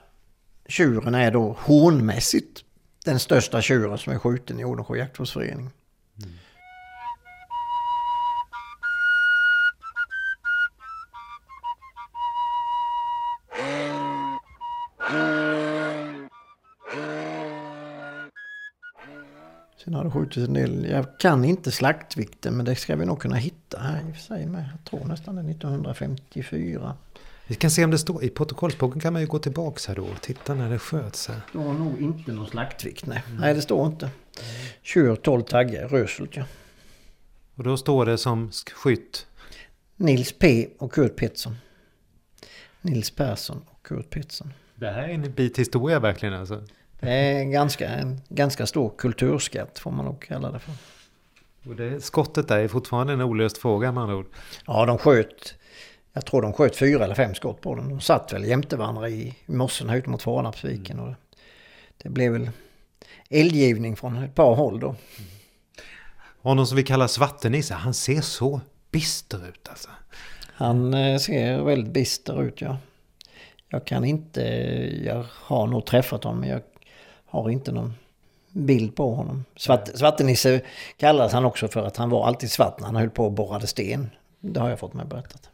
tjuren 0.68 1.14
är 1.14 1.30
då 1.30 1.56
hornmässigt 1.60 2.64
den 3.04 3.18
största 3.18 3.62
tjuren 3.62 3.98
som 3.98 4.12
är 4.12 4.18
skjuten 4.18 4.60
i 4.60 4.64
Odensjö 4.64 4.96
jaktvårdsförening. 4.96 5.70
Mm. 6.18 6.30
Det 20.04 20.10
skjutits 20.10 20.48
en 20.48 20.54
del. 20.54 20.90
Jag 20.90 21.18
kan 21.18 21.44
inte 21.44 21.70
slaktvikten 21.70 22.56
men 22.56 22.66
det 22.66 22.74
ska 22.74 22.96
vi 22.96 23.06
nog 23.06 23.20
kunna 23.20 23.36
hitta 23.36 23.78
här 23.78 24.00
i 24.08 24.10
och 24.10 24.16
för 24.16 24.22
sig 24.22 24.46
med. 24.46 24.64
Jag 24.72 24.84
tror 24.84 25.08
nästan 25.08 25.34
det 25.34 25.42
är 25.42 25.50
1954. 25.50 26.96
Vi 27.46 27.54
kan 27.54 27.70
se 27.70 27.84
om 27.84 27.90
det 27.90 27.98
står 27.98 28.24
i 28.24 28.28
protokollsboken 28.28 29.00
kan 29.00 29.12
man 29.12 29.22
ju 29.22 29.28
gå 29.28 29.38
tillbaks 29.38 29.86
här 29.86 29.94
då 29.94 30.02
och 30.02 30.20
titta 30.20 30.54
när 30.54 30.70
det 30.70 30.78
sköts. 30.78 31.28
Här. 31.28 31.34
Det 31.34 31.42
står 31.48 31.72
nog 31.72 32.02
inte 32.02 32.32
någon 32.32 32.46
slaktvikt 32.46 33.06
nej. 33.06 33.22
Mm. 33.28 33.40
Nej 33.40 33.54
det 33.54 33.62
står 33.62 33.86
inte. 33.86 34.10
Tjur 34.82 35.16
12 35.16 35.42
taggar, 35.42 35.88
Röshult 35.88 36.36
ja. 36.36 36.44
Och 37.54 37.64
då 37.64 37.76
står 37.76 38.06
det 38.06 38.18
som 38.18 38.50
skytt? 38.74 39.26
Nils 39.96 40.32
P 40.38 40.68
och 40.78 40.92
Kurt 40.92 41.16
Pettersson. 41.16 41.56
Nils 42.80 43.10
Persson 43.10 43.64
och 43.70 43.82
Kurt 43.82 44.10
Pettersson. 44.10 44.52
Det 44.74 44.90
här 44.90 45.02
är 45.02 45.14
en 45.14 45.32
bit 45.32 45.58
historia 45.58 46.00
verkligen 46.00 46.34
alltså. 46.34 46.62
Det 47.02 47.10
är 47.10 47.44
ganska, 47.44 47.88
en 47.88 48.20
ganska 48.28 48.66
stor 48.66 48.92
kulturskatt 48.98 49.78
får 49.78 49.90
man 49.90 50.04
nog 50.04 50.22
kalla 50.22 50.50
det 50.50 50.58
för. 50.58 50.72
Och 51.70 51.76
det 51.76 52.04
skottet 52.04 52.48
där 52.48 52.58
är 52.58 52.68
fortfarande 52.68 53.12
en 53.12 53.20
olöst 53.20 53.58
fråga 53.58 53.92
med 53.92 54.02
andra 54.02 54.16
ord. 54.16 54.26
Ja, 54.66 54.86
de 54.86 54.98
sköt, 54.98 55.54
jag 56.12 56.26
tror 56.26 56.42
de 56.42 56.52
sköt 56.52 56.76
fyra 56.76 57.04
eller 57.04 57.14
fem 57.14 57.34
skott 57.34 57.60
på 57.60 57.74
dem. 57.74 57.88
De 57.88 58.00
satt 58.00 58.32
väl 58.32 58.44
jämte 58.44 58.76
varandra 58.76 59.08
i 59.08 59.34
mossen 59.46 59.90
ut 59.90 60.06
mot 60.06 60.22
Farnapsviken. 60.22 60.98
Mm. 60.98 61.14
det 62.02 62.08
blev 62.08 62.32
väl 62.32 62.50
eldgivning 63.30 63.96
från 63.96 64.16
ett 64.16 64.34
par 64.34 64.54
håll 64.54 64.80
då. 64.80 64.88
Mm. 64.88 65.30
Honom 66.42 66.66
som 66.66 66.76
vi 66.76 66.82
kallar 66.82 67.06
Svartenisse, 67.06 67.74
han 67.74 67.94
ser 67.94 68.20
så 68.20 68.60
bister 68.90 69.48
ut 69.48 69.68
alltså. 69.68 69.88
Han 70.40 70.94
eh, 70.94 71.18
ser 71.18 71.62
väldigt 71.62 71.92
bister 71.92 72.42
ut 72.42 72.60
ja. 72.60 72.78
Jag 73.68 73.84
kan 73.84 74.04
inte, 74.04 74.42
jag 75.04 75.26
har 75.30 75.66
nog 75.66 75.86
träffat 75.86 76.24
honom 76.24 76.40
men 76.40 76.48
jag 76.48 76.62
har 77.32 77.50
inte 77.50 77.72
någon 77.72 77.94
bild 78.48 78.96
på 78.96 79.14
honom. 79.14 79.44
Svart, 79.56 79.88
Svartenisse 79.94 80.60
kallades 80.96 81.32
han 81.32 81.44
också 81.44 81.68
för 81.68 81.86
att 81.86 81.96
han 81.96 82.10
var 82.10 82.26
alltid 82.26 82.50
svart 82.50 82.80
när 82.80 82.86
han 82.86 82.96
höll 82.96 83.10
på 83.10 83.24
och 83.24 83.32
borrade 83.32 83.66
sten. 83.66 84.10
Det 84.40 84.60
har 84.60 84.70
jag 84.70 84.78
fått 84.78 84.94
mig 84.94 85.06
berättat. 85.06 85.50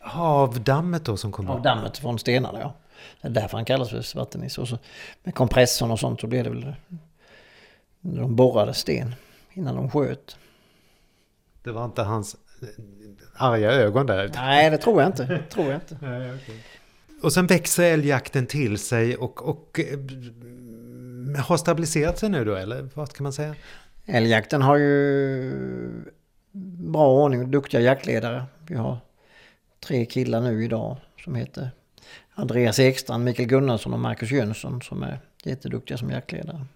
Av 0.00 0.60
dammet 0.60 1.04
då 1.04 1.16
som 1.16 1.32
kom 1.32 1.50
Av 1.50 1.62
dammet 1.62 1.98
från 1.98 2.18
stenarna 2.18 2.60
ja. 2.60 2.74
Det 3.20 3.28
är 3.28 3.32
därför 3.32 3.56
han 3.56 3.64
kallas 3.64 3.90
för 3.90 4.02
Svartenisse. 4.02 4.60
Och 4.60 4.68
så 4.68 4.78
med 5.22 5.34
kompressorn 5.34 5.90
och 5.90 6.00
sånt 6.00 6.20
så 6.20 6.26
blev 6.26 6.44
det 6.44 6.50
väl... 6.50 6.74
De 8.00 8.36
borrade 8.36 8.74
sten 8.74 9.14
innan 9.52 9.76
de 9.76 9.90
sköt. 9.90 10.36
Det 11.62 11.72
var 11.72 11.84
inte 11.84 12.02
hans 12.02 12.36
arga 13.34 13.72
ögon 13.72 14.06
där? 14.06 14.30
Nej, 14.34 14.70
det 14.70 14.78
tror 14.78 15.00
jag 15.00 15.08
inte. 15.08 15.24
Det 15.24 15.42
tror 15.42 15.66
jag 15.66 15.76
inte. 15.76 15.96
Nej, 16.06 16.34
okay. 16.34 16.58
Och 17.22 17.32
sen 17.32 17.46
växer 17.46 17.84
älgjakten 17.84 18.46
till 18.46 18.78
sig 18.78 19.16
och, 19.16 19.48
och 19.48 19.80
har 21.38 21.56
stabiliserat 21.56 22.18
sig 22.18 22.28
nu 22.28 22.44
då 22.44 22.54
eller 22.54 22.88
vad 22.94 23.12
kan 23.12 23.24
man 23.24 23.32
säga? 23.32 23.54
Älgjakten 24.06 24.62
har 24.62 24.76
ju 24.76 25.52
bra 26.92 27.08
ordning 27.08 27.42
och 27.42 27.48
duktiga 27.48 27.80
jaktledare. 27.80 28.44
Vi 28.66 28.74
har 28.74 28.98
tre 29.80 30.06
killar 30.06 30.40
nu 30.40 30.64
idag 30.64 30.96
som 31.24 31.34
heter 31.34 31.70
Andreas 32.34 32.78
Ekstrand, 32.78 33.24
Mikael 33.24 33.48
Gunnarsson 33.48 33.92
och 33.92 34.00
Marcus 34.00 34.30
Jönsson 34.30 34.82
som 34.82 35.02
är 35.02 35.20
jätteduktiga 35.44 35.98
som 35.98 36.10
jaktledare. 36.10 36.66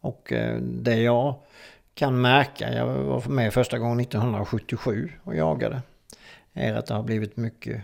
Och 0.00 0.32
eh, 0.32 0.56
det 0.60 0.96
jag 0.96 1.34
kan 1.94 2.20
märka, 2.20 2.74
jag 2.74 2.86
var 2.86 3.28
med 3.28 3.54
första 3.54 3.78
gången 3.78 4.00
1977 4.00 5.12
och 5.24 5.36
jagade, 5.36 5.82
är 6.52 6.74
att 6.74 6.86
det 6.86 6.94
har 6.94 7.02
blivit 7.02 7.36
mycket 7.36 7.82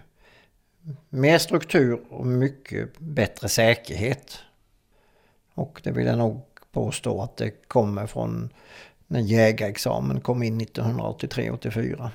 mer 1.09 1.39
struktur 1.39 2.01
och 2.11 2.27
mycket 2.27 2.99
bättre 2.99 3.49
säkerhet 3.49 4.39
och 5.55 5.81
det 5.85 5.91
vill 5.91 6.07
jag 6.07 6.19
nog 6.19 6.43
påstå 6.73 7.23
att 7.23 7.37
det 7.37 7.51
kommer 7.51 8.07
från 8.07 8.53
när 9.07 9.21
jägarexamen 9.21 10.21
kom 10.21 10.43
in 10.43 10.61
1983-84. 10.61 12.09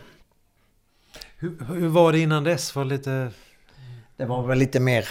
Hur, 1.37 1.65
hur, 1.65 1.87
var 1.87 2.11
det 2.11 2.19
innan 2.19 2.43
dess? 2.43 2.75
Var 2.75 2.85
lite... 2.85 3.31
Det 4.17 4.25
var 4.25 4.47
väl 4.47 4.57
lite 4.57 4.79
mer... 4.79 5.09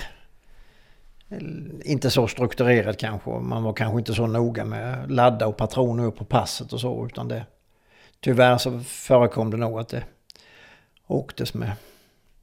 Inte 1.85 2.11
så 2.11 2.29
strukturerat 2.29 2.99
kanske. 2.99 3.31
Man 3.31 3.63
var 3.63 3.73
kanske 3.73 3.99
inte 3.99 4.15
så 4.15 4.27
noga 4.27 4.65
med 4.65 5.11
ladda 5.11 5.47
och 5.47 5.57
patroner 5.57 6.05
upp 6.05 6.17
på 6.17 6.25
passet 6.25 6.73
och 6.73 6.81
så. 6.81 7.07
Utan 7.07 7.29
det, 7.29 7.47
tyvärr 8.21 8.59
så 8.59 8.81
förekom 8.81 9.51
det 9.51 9.57
nog 9.57 9.81
att 9.81 9.89
det 9.89 10.05
åktes 11.07 11.55
med 11.55 11.73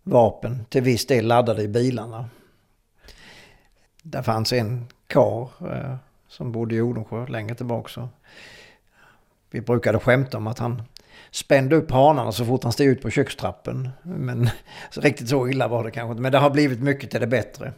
vapen 0.03 0.65
till 0.69 0.81
viss 0.81 1.07
del 1.07 1.27
laddade 1.27 1.63
i 1.63 1.67
bilarna. 1.67 2.29
Det 4.03 4.23
fanns 4.23 4.53
en 4.53 4.87
kar 5.07 5.49
eh, 5.61 5.95
som 6.27 6.51
bodde 6.51 6.75
i 6.75 6.81
Odensjö 6.81 7.27
längre 7.27 7.55
tillbaka. 7.55 7.89
Så 7.89 8.09
vi 9.51 9.61
brukade 9.61 9.99
skämta 9.99 10.37
om 10.37 10.47
att 10.47 10.59
han 10.59 10.81
spände 11.31 11.75
upp 11.75 11.91
hanarna 11.91 12.31
så 12.31 12.45
fort 12.45 12.63
han 12.63 12.71
steg 12.71 12.87
ut 12.87 13.01
på 13.01 13.09
kökstrappen. 13.09 13.89
Men 14.03 14.49
så 14.89 15.01
riktigt 15.01 15.29
så 15.29 15.47
illa 15.47 15.67
var 15.67 15.83
det 15.83 15.91
kanske 15.91 16.11
inte. 16.11 16.21
Men 16.21 16.31
det 16.31 16.37
har 16.37 16.49
blivit 16.49 16.79
mycket 16.79 17.11
till 17.11 17.21
det 17.21 17.27
bättre. 17.27 17.73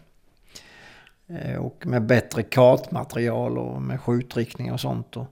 Eh, 1.27 1.55
och 1.55 1.85
med 1.85 2.05
bättre 2.05 2.43
kartmaterial 2.43 3.57
och 3.57 3.81
med 3.81 4.01
skjutriktning 4.01 4.71
och 4.71 4.79
sånt. 4.79 5.17
Och 5.17 5.25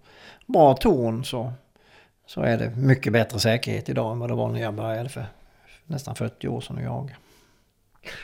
bra 0.45 0.73
torn 0.73 1.25
så, 1.25 1.53
så 2.25 2.41
är 2.41 2.58
det 2.58 2.69
mycket 2.69 3.13
bättre 3.13 3.39
säkerhet 3.39 3.89
idag 3.89 4.12
än 4.12 4.19
vad 4.19 4.29
det 4.29 4.36
var 4.36 4.49
när 4.49 4.62
jag 4.62 4.73
började 4.73 5.10
för 5.10 5.25
nästan 5.86 6.15
40 6.15 6.47
år 6.47 6.62
sedan 6.62 6.77
och 6.77 6.84
jag. 6.84 7.15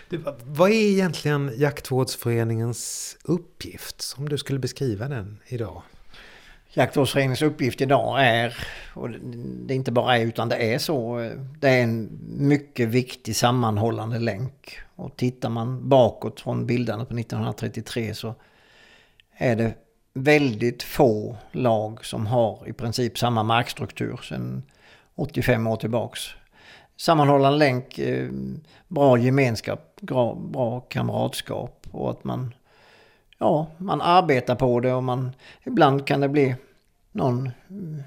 Du, 0.09 0.23
vad 0.43 0.69
är 0.69 0.73
egentligen 0.73 1.51
jaktvårdsföreningens 1.57 3.17
uppgift 3.23 4.01
som 4.01 4.29
du 4.29 4.37
skulle 4.37 4.59
beskriva 4.59 5.07
den 5.07 5.39
idag? 5.47 5.81
Jaktvårdsföreningens 6.73 7.41
uppgift 7.41 7.81
idag 7.81 8.25
är, 8.25 8.67
och 8.93 9.09
det 9.09 9.73
är 9.73 9.75
inte 9.75 9.91
bara 9.91 10.17
är 10.17 10.25
utan 10.25 10.49
det 10.49 10.73
är 10.73 10.77
så, 10.77 11.17
det 11.59 11.69
är 11.69 11.83
en 11.83 12.19
mycket 12.37 12.89
viktig 12.89 13.35
sammanhållande 13.35 14.19
länk. 14.19 14.79
Och 14.95 15.17
tittar 15.17 15.49
man 15.49 15.89
bakåt 15.89 16.39
från 16.39 16.65
bildandet 16.65 17.09
på 17.09 17.17
1933 17.17 18.13
så 18.13 18.35
är 19.37 19.55
det 19.55 19.73
väldigt 20.13 20.83
få 20.83 21.37
lag 21.51 22.05
som 22.05 22.27
har 22.27 22.67
i 22.67 22.73
princip 22.73 23.17
samma 23.17 23.43
markstruktur 23.43 24.17
sedan 24.17 24.63
85 25.15 25.67
år 25.67 25.75
tillbaks. 25.75 26.21
Sammanhållande 27.01 27.57
länk, 27.57 27.99
eh, 27.99 28.29
bra 28.87 29.17
gemenskap, 29.17 30.01
bra 30.51 30.79
kamratskap 30.79 31.87
och 31.91 32.11
att 32.11 32.23
man 32.23 32.53
ja, 33.37 33.67
man 33.77 34.01
arbetar 34.01 34.55
på 34.55 34.79
det 34.79 34.93
och 34.93 35.03
man, 35.03 35.31
ibland 35.63 36.07
kan 36.07 36.19
det 36.19 36.29
bli 36.29 36.55
någon 37.11 37.49
mm, 37.69 38.03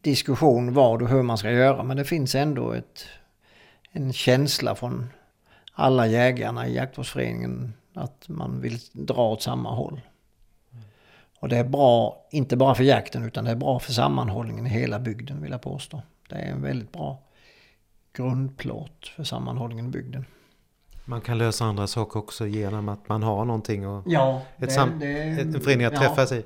diskussion 0.00 0.74
vad 0.74 1.02
och 1.02 1.08
hur 1.08 1.22
man 1.22 1.38
ska 1.38 1.50
göra. 1.50 1.82
Men 1.82 1.96
det 1.96 2.04
finns 2.04 2.34
ändå 2.34 2.72
ett, 2.72 3.04
en 3.90 4.12
känsla 4.12 4.74
från 4.74 5.10
alla 5.72 6.06
jägarna 6.06 6.66
i 6.66 6.74
jaktvårdsföreningen 6.74 7.72
att 7.94 8.28
man 8.28 8.60
vill 8.60 8.78
dra 8.92 9.28
åt 9.28 9.42
samma 9.42 9.74
håll. 9.74 10.00
Och 11.40 11.48
det 11.48 11.56
är 11.56 11.64
bra, 11.64 12.26
inte 12.30 12.56
bara 12.56 12.74
för 12.74 12.84
jakten 12.84 13.24
utan 13.24 13.44
det 13.44 13.50
är 13.50 13.56
bra 13.56 13.78
för 13.78 13.92
sammanhållningen 13.92 14.66
i 14.66 14.70
hela 14.70 14.98
bygden 14.98 15.42
vill 15.42 15.50
jag 15.50 15.62
påstå. 15.62 16.02
Det 16.28 16.34
är 16.34 16.52
en 16.52 16.62
väldigt 16.62 16.92
bra 16.92 17.18
grundplåt 18.12 19.08
för 19.16 19.24
sammanhållningen 19.24 19.86
i 19.86 19.88
bygden. 19.88 20.24
Man 21.04 21.20
kan 21.20 21.38
lösa 21.38 21.64
andra 21.64 21.86
saker 21.86 22.18
också 22.18 22.46
genom 22.46 22.88
att 22.88 23.08
man 23.08 23.22
har 23.22 23.44
någonting 23.44 23.88
och 23.88 24.02
ja, 24.06 24.42
ett 24.56 24.60
det, 24.60 24.70
sam, 24.70 24.98
det, 24.98 25.22
en 25.22 25.60
förening 25.60 25.86
att 25.86 25.92
ja, 25.92 25.98
träffas 26.00 26.32
i. 26.32 26.44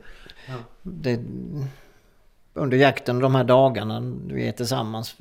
Ja. 0.49 0.55
Det, 0.83 1.21
under 2.55 2.77
jakten 2.77 3.19
de 3.19 3.35
här 3.35 3.45
dagarna 3.45 4.01
vi 4.27 4.49
är 4.49 4.53
tillsammans. 4.53 5.17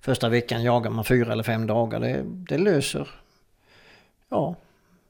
Första 0.00 0.28
veckan 0.28 0.62
jagar 0.62 0.90
man 0.90 1.04
fyra 1.04 1.32
eller 1.32 1.42
fem 1.42 1.66
dagar. 1.66 2.00
Det, 2.00 2.22
det 2.24 2.58
löser. 2.58 3.08
Ja, 4.28 4.54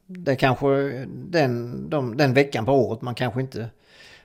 det 0.07 0.37
kanske 0.37 0.69
den, 1.07 1.91
de, 1.91 2.17
den 2.17 2.35
veckan 2.35 2.65
på 2.65 2.73
året 2.73 3.03
man 3.03 3.15
kanske 3.15 3.41
inte... 3.41 3.71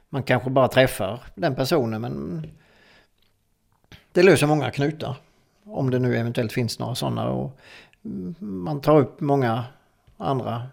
Man 0.09 0.23
kanske 0.23 0.49
bara 0.49 0.67
träffar 0.67 1.23
den 1.35 1.55
personen 1.55 2.01
men 2.01 2.47
det 4.11 4.23
löser 4.23 4.47
många 4.47 4.71
knutar. 4.71 5.15
Om 5.65 5.89
det 5.89 5.99
nu 5.99 6.17
eventuellt 6.17 6.53
finns 6.53 6.79
några 6.79 6.95
sådana. 6.95 7.29
Och 7.29 7.59
man 8.39 8.81
tar 8.81 8.97
upp 8.97 9.21
många 9.21 9.65
andra 10.17 10.67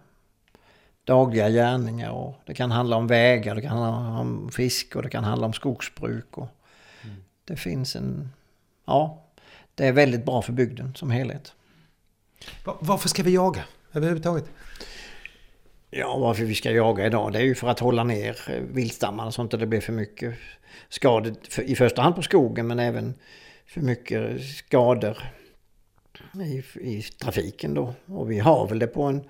dagliga 1.05 1.51
gärningar. 1.51 2.11
Och 2.11 2.35
det 2.47 2.55
kan 2.55 2.71
handla 2.71 2.97
om 2.97 3.07
vägar, 3.07 3.55
det 3.55 3.63
kan 3.63 3.79
handla 3.79 4.21
om 4.21 4.51
fiske 4.51 4.99
och 4.99 5.03
det 5.03 5.11
kan 5.11 5.25
handla 5.25 5.47
om 5.47 5.53
skogsbruk. 5.53 6.39
Och 6.39 6.49
mm. 7.05 7.17
Det 7.45 7.57
finns 7.57 7.97
en... 7.97 8.33
Ja, 8.85 9.25
det 9.75 9.87
är 9.87 9.93
väldigt 9.93 10.25
bra 10.25 10.43
för 10.43 10.53
bygden 10.53 10.95
som 10.95 11.11
helhet. 11.11 11.55
Varför 12.65 13.09
ska 13.09 13.23
vi 13.23 13.35
jaga 13.35 13.65
överhuvudtaget? 13.93 14.45
Ja, 15.91 16.19
varför 16.19 16.45
vi 16.45 16.55
ska 16.55 16.71
jaga 16.71 17.07
idag 17.07 17.33
det 17.33 17.39
är 17.39 17.43
ju 17.43 17.55
för 17.55 17.69
att 17.69 17.79
hålla 17.79 18.05
ner 18.05 18.61
viltstammarna 18.73 19.33
så 19.33 19.43
att 19.43 19.51
det 19.51 19.57
inte 19.57 19.67
blir 19.67 19.81
för 19.81 19.93
mycket 19.93 20.35
skador. 20.89 21.35
I 21.59 21.75
första 21.75 22.03
hand 22.03 22.15
på 22.15 22.23
skogen 22.23 22.67
men 22.67 22.79
även 22.79 23.15
för 23.73 23.81
mycket 23.81 24.45
skador 24.45 25.19
i, 26.35 26.63
i 26.81 27.03
trafiken 27.03 27.75
då. 27.75 27.95
Och 28.07 28.31
vi 28.31 28.39
har 28.39 28.69
väl 28.69 28.79
det 28.79 28.87
på 28.87 29.03
en 29.03 29.25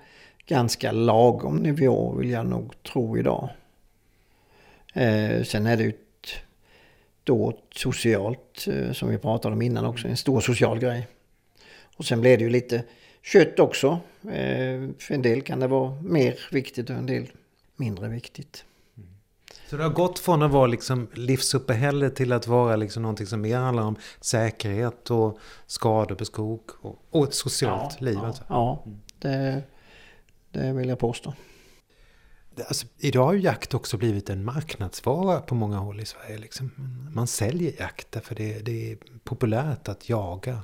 ganska 0.45 0.91
lagom 0.91 1.55
nivå 1.55 2.13
vill 2.13 2.29
jag 2.29 2.45
nog 2.45 2.83
tro 2.83 3.17
idag. 3.17 3.49
Eh, 4.93 5.43
sen 5.43 5.65
är 5.65 5.77
det 5.77 5.83
ju 5.83 5.93
då 7.23 7.59
socialt, 7.71 8.67
eh, 8.67 8.91
som 8.91 9.09
vi 9.09 9.17
pratade 9.17 9.55
om 9.55 9.61
innan 9.61 9.85
också, 9.85 10.07
en 10.07 10.17
stor 10.17 10.41
social 10.41 10.79
grej. 10.79 11.07
Och 11.97 12.05
sen 12.05 12.21
blir 12.21 12.37
det 12.37 12.43
ju 12.43 12.49
lite 12.49 12.83
kött 13.21 13.59
också. 13.59 13.99
Eh, 14.21 14.89
för 14.99 15.11
en 15.11 15.21
del 15.21 15.41
kan 15.41 15.59
det 15.59 15.67
vara 15.67 16.01
mer 16.01 16.39
viktigt 16.51 16.89
och 16.89 16.95
en 16.95 17.05
del 17.05 17.27
mindre 17.75 18.07
viktigt. 18.09 18.65
Så 19.73 19.77
det 19.77 19.83
har 19.83 19.91
gått 19.91 20.19
från 20.19 20.41
att 20.41 20.51
vara 20.51 20.67
liksom 20.67 21.07
livsuppehälle 21.13 22.09
till 22.09 22.31
att 22.31 22.47
vara 22.47 22.75
liksom 22.75 23.03
någonting 23.03 23.27
som 23.27 23.41
mer 23.41 23.57
handlar 23.57 23.83
om 23.83 23.95
säkerhet 24.21 25.11
och 25.11 25.39
skador 25.65 26.15
på 26.15 26.25
skog 26.25 26.61
och, 26.81 26.99
och 27.09 27.23
ett 27.23 27.33
socialt 27.33 27.95
ja, 27.99 28.05
liv. 28.05 28.17
Ja, 28.21 28.27
alltså. 28.27 28.43
ja 28.49 28.83
det, 29.19 29.63
det 30.51 30.73
vill 30.73 30.89
jag 30.89 30.99
påstå. 30.99 31.33
Alltså, 32.67 32.87
idag 32.97 33.25
har 33.25 33.33
ju 33.33 33.39
jakt 33.39 33.73
också 33.73 33.97
blivit 33.97 34.29
en 34.29 34.45
marknadsvara 34.45 35.41
på 35.41 35.55
många 35.55 35.77
håll 35.77 35.99
i 35.99 36.05
Sverige. 36.05 36.37
Liksom. 36.37 36.71
Man 37.13 37.27
säljer 37.27 37.73
jakt 37.79 38.11
därför 38.11 38.35
det, 38.35 38.59
det 38.59 38.91
är 38.91 38.97
populärt 39.23 39.89
att 39.89 40.09
jaga. 40.09 40.63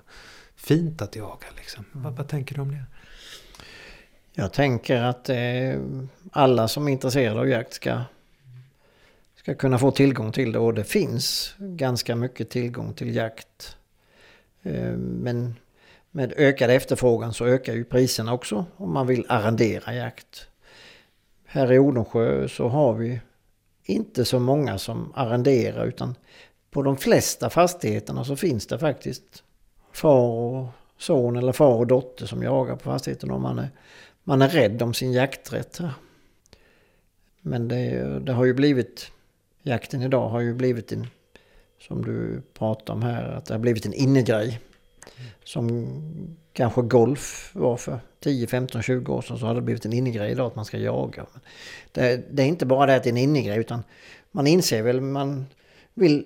Fint 0.56 1.02
att 1.02 1.16
jaga 1.16 1.48
liksom. 1.56 1.86
Mm. 1.92 2.04
Vad, 2.04 2.18
vad, 2.18 2.28
tänker 2.28 2.56
du 2.56 2.62
om 2.62 2.72
det? 2.72 2.86
Jag 4.34 4.54
tänker 4.54 5.02
att 5.02 5.30
eh, 5.30 5.82
alla 6.32 6.68
som 6.68 6.88
är 6.88 6.92
intresserade 6.92 7.40
av 7.40 7.48
jakt 7.48 7.74
ska 7.74 8.02
ska 9.40 9.56
kunna 9.56 9.80
få 9.80 9.92
tillgång 9.92 10.32
till 10.32 10.52
det 10.52 10.60
och 10.60 10.74
det 10.74 10.84
finns 10.84 11.56
ganska 11.58 12.16
mycket 12.16 12.50
tillgång 12.50 12.94
till 12.94 13.16
jakt. 13.16 13.78
Eh, 14.64 14.92
men 14.98 15.56
med 16.12 16.34
ökad 16.38 16.70
efterfrågan 16.70 17.34
så 17.34 17.46
ökar 17.46 17.74
ju 17.74 17.84
priserna 17.84 18.34
också 18.34 18.66
om 18.76 18.94
man 18.94 19.08
vill 19.08 19.26
arrendera 19.30 19.96
jakt. 19.96 20.48
Här 21.46 21.72
i 21.72 21.80
Odensjö 21.80 22.48
så 22.48 22.68
har 22.68 22.94
vi 22.94 23.22
inte 23.84 24.26
så 24.26 24.40
många 24.40 24.78
som 24.78 25.14
arrenderar 25.16 25.86
utan 25.86 26.16
på 26.72 26.82
de 26.82 26.98
flesta 26.98 27.50
fastigheterna 27.50 28.24
så 28.24 28.36
finns 28.36 28.68
det 28.68 28.80
faktiskt 28.80 29.44
far 29.92 30.30
och 30.30 30.68
son 30.98 31.38
eller 31.38 31.52
far 31.52 31.76
och 31.76 31.88
dotter 31.88 32.26
som 32.26 32.44
jagar 32.44 32.76
på 32.76 32.84
fastigheten 32.84 33.32
och 33.32 33.42
man 33.42 33.60
är, 33.60 33.70
man 34.24 34.42
är 34.42 34.50
rädd 34.50 34.82
om 34.82 34.94
sin 34.94 35.14
jakträtt 35.14 35.78
här. 35.78 35.94
Men 37.42 37.68
det, 37.68 38.20
det 38.20 38.34
har 38.34 38.46
ju 38.46 38.54
blivit 38.54 39.12
jakten 39.64 40.02
idag 40.02 40.30
har 40.30 40.40
ju 40.40 40.54
blivit 40.54 40.92
en, 40.92 41.08
som 41.80 42.06
du 42.06 42.42
pratar 42.54 42.94
om 42.94 43.02
här, 43.02 43.32
att 43.32 43.46
det 43.46 43.54
har 43.54 43.60
blivit 43.60 43.86
en 43.86 43.94
innegrej. 43.94 44.60
Som 45.44 45.88
kanske 46.54 46.82
golf 46.82 47.52
var 47.54 47.78
för 47.78 48.00
10, 48.20 48.48
15, 48.48 48.82
20 48.82 49.14
år 49.14 49.22
sedan 49.22 49.38
så 49.38 49.46
har 49.46 49.56
det 49.56 49.62
blivit 49.62 49.86
en 49.86 49.94
innegrej 49.94 50.32
idag 50.32 50.48
att 50.48 50.56
man 50.56 50.66
ska 50.66 50.78
jaga. 50.78 51.26
Det, 51.92 52.24
det 52.32 52.44
är 52.44 52.48
inte 52.48 52.66
bara 52.66 52.86
det 52.86 52.96
att 52.96 53.04
det 53.04 53.10
är 53.10 53.12
en 53.12 53.18
innegrej 53.18 53.60
utan 53.60 53.84
man 54.32 54.48
inser 54.48 54.82
väl 54.82 55.02
man 55.02 55.46
vill 55.94 56.26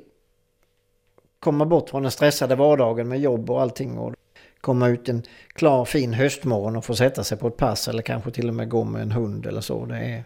komma 1.39 1.65
bort 1.65 1.89
från 1.89 2.01
den 2.01 2.11
stressade 2.11 2.55
vardagen 2.55 3.07
med 3.07 3.19
jobb 3.19 3.49
och 3.49 3.61
allting 3.61 3.97
och 3.97 4.15
komma 4.61 4.87
ut 4.87 5.09
en 5.09 5.23
klar 5.47 5.85
fin 5.85 6.13
höstmorgon 6.13 6.75
och 6.75 6.85
få 6.85 6.95
sätta 6.95 7.23
sig 7.23 7.37
på 7.37 7.47
ett 7.47 7.57
pass 7.57 7.87
eller 7.87 8.01
kanske 8.01 8.31
till 8.31 8.47
och 8.47 8.55
med 8.55 8.69
gå 8.69 8.83
med 8.83 9.01
en 9.01 9.11
hund 9.11 9.45
eller 9.45 9.61
så. 9.61 9.85
Det 9.85 9.97
är, 9.97 10.23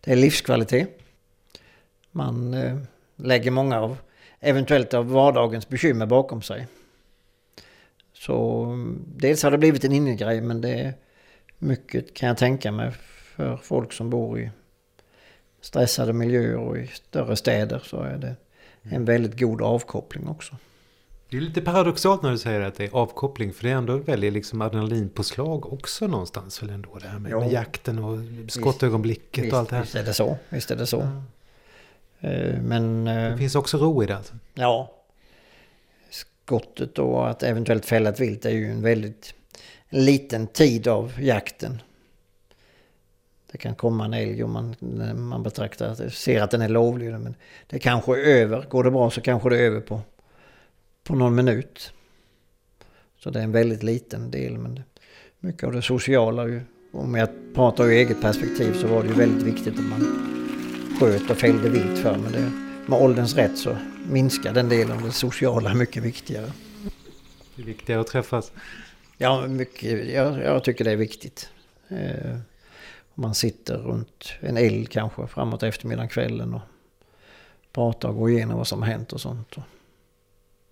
det 0.00 0.12
är 0.12 0.16
livskvalitet. 0.16 1.05
Man 2.16 2.54
eh, 2.54 2.76
lägger 3.16 3.50
många 3.50 3.80
av, 3.80 3.96
eventuellt 4.40 4.94
av 4.94 5.10
vardagens 5.10 5.68
bekymmer 5.68 6.06
bakom 6.06 6.42
sig. 6.42 6.66
Så 8.12 8.66
dels 9.16 9.42
har 9.42 9.50
det 9.50 9.58
blivit 9.58 9.84
en 9.84 9.92
innegrej 9.92 10.40
men 10.40 10.60
det 10.60 10.70
är 10.70 10.94
mycket 11.58 12.14
kan 12.14 12.28
jag 12.28 12.38
tänka 12.38 12.72
mig 12.72 12.92
för 13.36 13.56
folk 13.56 13.92
som 13.92 14.10
bor 14.10 14.40
i 14.40 14.50
stressade 15.60 16.12
miljöer 16.12 16.56
och 16.56 16.78
i 16.78 16.86
större 16.86 17.36
städer 17.36 17.82
så 17.84 18.02
är 18.02 18.18
det 18.18 18.36
en 18.82 19.04
väldigt 19.04 19.38
god 19.38 19.62
avkoppling 19.62 20.28
också. 20.28 20.56
Det 21.30 21.36
är 21.36 21.40
lite 21.40 21.60
paradoxalt 21.60 22.22
när 22.22 22.30
du 22.30 22.38
säger 22.38 22.60
att 22.60 22.74
det 22.74 22.84
är 22.84 22.90
avkoppling 22.92 23.52
för 23.52 23.62
det 23.62 23.70
är 23.70 23.74
ändå 23.74 23.96
väldigt 23.96 24.32
liksom 24.32 24.60
adrenalinpåslag 24.60 25.72
också 25.72 26.06
någonstans 26.06 26.62
väl 26.62 26.70
ändå 26.70 26.98
det 26.98 27.08
här 27.08 27.18
med, 27.18 27.32
med 27.32 27.52
jakten 27.52 27.98
och 27.98 28.18
skottögonblicket 28.48 29.44
visst, 29.44 29.52
och 29.52 29.58
allt 29.58 29.70
det 29.70 29.76
här. 29.76 29.82
Visst 29.82 29.94
är 29.94 30.04
det 30.04 30.14
så, 30.14 30.38
visst 30.48 30.70
är 30.70 30.76
det 30.76 30.86
så. 30.86 30.96
Ja. 30.96 31.22
Eh, 32.26 32.60
men... 32.62 33.06
Eh, 33.06 33.30
det 33.30 33.38
finns 33.38 33.54
också 33.54 33.78
ro 33.78 34.02
i 34.02 34.06
det 34.06 34.16
alltså? 34.16 34.34
Ja. 34.54 34.92
Skottet 36.10 36.98
och 36.98 37.30
att 37.30 37.42
eventuellt 37.42 37.86
fälla 37.86 38.10
ett 38.10 38.20
vilt 38.20 38.44
är 38.44 38.50
ju 38.50 38.70
en 38.70 38.82
väldigt, 38.82 39.34
en 39.88 40.04
liten 40.04 40.46
tid 40.46 40.88
av 40.88 41.12
jakten. 41.20 41.82
Det 43.52 43.58
kan 43.58 43.74
komma 43.74 44.04
en 44.04 44.14
älg 44.14 44.44
om 44.44 44.52
man, 44.52 44.76
man 45.28 45.42
betraktar, 45.42 46.08
ser 46.08 46.42
att 46.42 46.50
den 46.50 46.62
är 46.62 46.68
lovlig. 46.68 47.10
Men 47.10 47.34
det 47.66 47.78
kanske 47.78 48.12
är 48.12 48.24
över. 48.24 48.66
Går 48.68 48.84
det 48.84 48.90
bra 48.90 49.10
så 49.10 49.20
kanske 49.20 49.50
det 49.50 49.58
är 49.58 49.62
över 49.62 49.80
på, 49.80 50.00
på 51.04 51.14
någon 51.14 51.34
minut. 51.34 51.92
Så 53.18 53.30
det 53.30 53.38
är 53.38 53.44
en 53.44 53.52
väldigt 53.52 53.82
liten 53.82 54.30
del. 54.30 54.58
Men 54.58 54.82
mycket 55.40 55.64
av 55.64 55.72
det 55.72 55.82
sociala, 55.82 56.60
om 56.92 57.14
jag 57.14 57.28
pratar 57.54 57.84
ur 57.84 57.90
eget 57.90 58.20
perspektiv 58.20 58.72
så 58.72 58.86
var 58.86 59.02
det 59.02 59.08
ju 59.08 59.14
väldigt 59.14 59.42
viktigt 59.42 59.78
att 59.78 59.84
man 59.84 60.35
sköt 61.00 61.30
och 61.30 61.36
fällde 61.36 61.68
vilt 61.68 61.98
för. 61.98 62.18
Men 62.18 62.32
det, 62.32 62.52
med 62.86 63.02
ålderns 63.02 63.34
rätt 63.34 63.58
så 63.58 63.76
minskar 64.08 64.54
den 64.54 64.68
delen. 64.68 65.02
Det 65.02 65.12
sociala 65.12 65.70
är 65.70 65.74
mycket 65.74 66.02
viktigare. 66.02 66.52
Det 67.56 67.62
är 67.62 67.66
viktigare 67.66 68.00
att 68.00 68.06
träffas. 68.06 68.52
Ja, 69.16 69.46
mycket, 69.46 70.08
jag, 70.14 70.42
jag 70.42 70.64
tycker 70.64 70.84
det 70.84 70.90
är 70.90 70.96
viktigt. 70.96 71.50
Eh, 71.88 72.38
man 73.14 73.34
sitter 73.34 73.76
runt 73.76 74.32
en 74.40 74.56
eld 74.56 74.88
kanske 74.88 75.26
framåt 75.26 75.62
eftermiddagen, 75.62 76.08
kvällen 76.08 76.54
och 76.54 76.60
pratar 77.72 78.08
och 78.08 78.16
går 78.16 78.30
igenom 78.30 78.56
vad 78.56 78.66
som 78.66 78.82
har 78.82 78.88
hänt 78.88 79.12
och 79.12 79.20
sånt. 79.20 79.56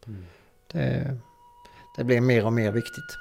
Mm. 0.06 0.24
Det, 0.72 1.16
det 1.96 2.04
blir 2.04 2.20
mer 2.20 2.46
och 2.46 2.52
mer 2.52 2.72
viktigt. 2.72 3.18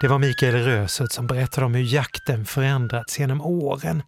Det 0.00 0.08
var 0.08 0.18
Mikael 0.18 0.54
Rösut 0.54 1.12
som 1.12 1.26
berättade 1.26 1.66
om 1.66 1.74
hur 1.74 1.94
jakten 1.94 2.46
förändrats 2.46 3.18
genom 3.18 3.40
åren. 3.40 4.02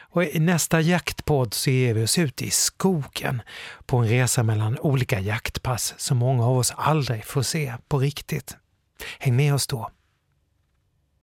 Och 0.00 0.24
I 0.24 0.38
nästa 0.38 0.80
jaktpodd 0.80 1.54
så 1.54 1.70
ger 1.70 1.94
vi 1.94 2.04
oss 2.04 2.18
ut 2.18 2.42
i 2.42 2.50
skogen 2.50 3.42
på 3.86 3.96
en 3.96 4.08
resa 4.08 4.42
mellan 4.42 4.78
olika 4.78 5.20
jaktpass 5.20 5.94
som 5.96 6.16
många 6.16 6.46
av 6.46 6.58
oss 6.58 6.72
aldrig 6.76 7.24
får 7.24 7.42
se 7.42 7.74
på 7.88 7.98
riktigt. 7.98 8.56
Häng 9.18 9.36
med 9.36 9.54
oss 9.54 9.66
då! 9.66 9.90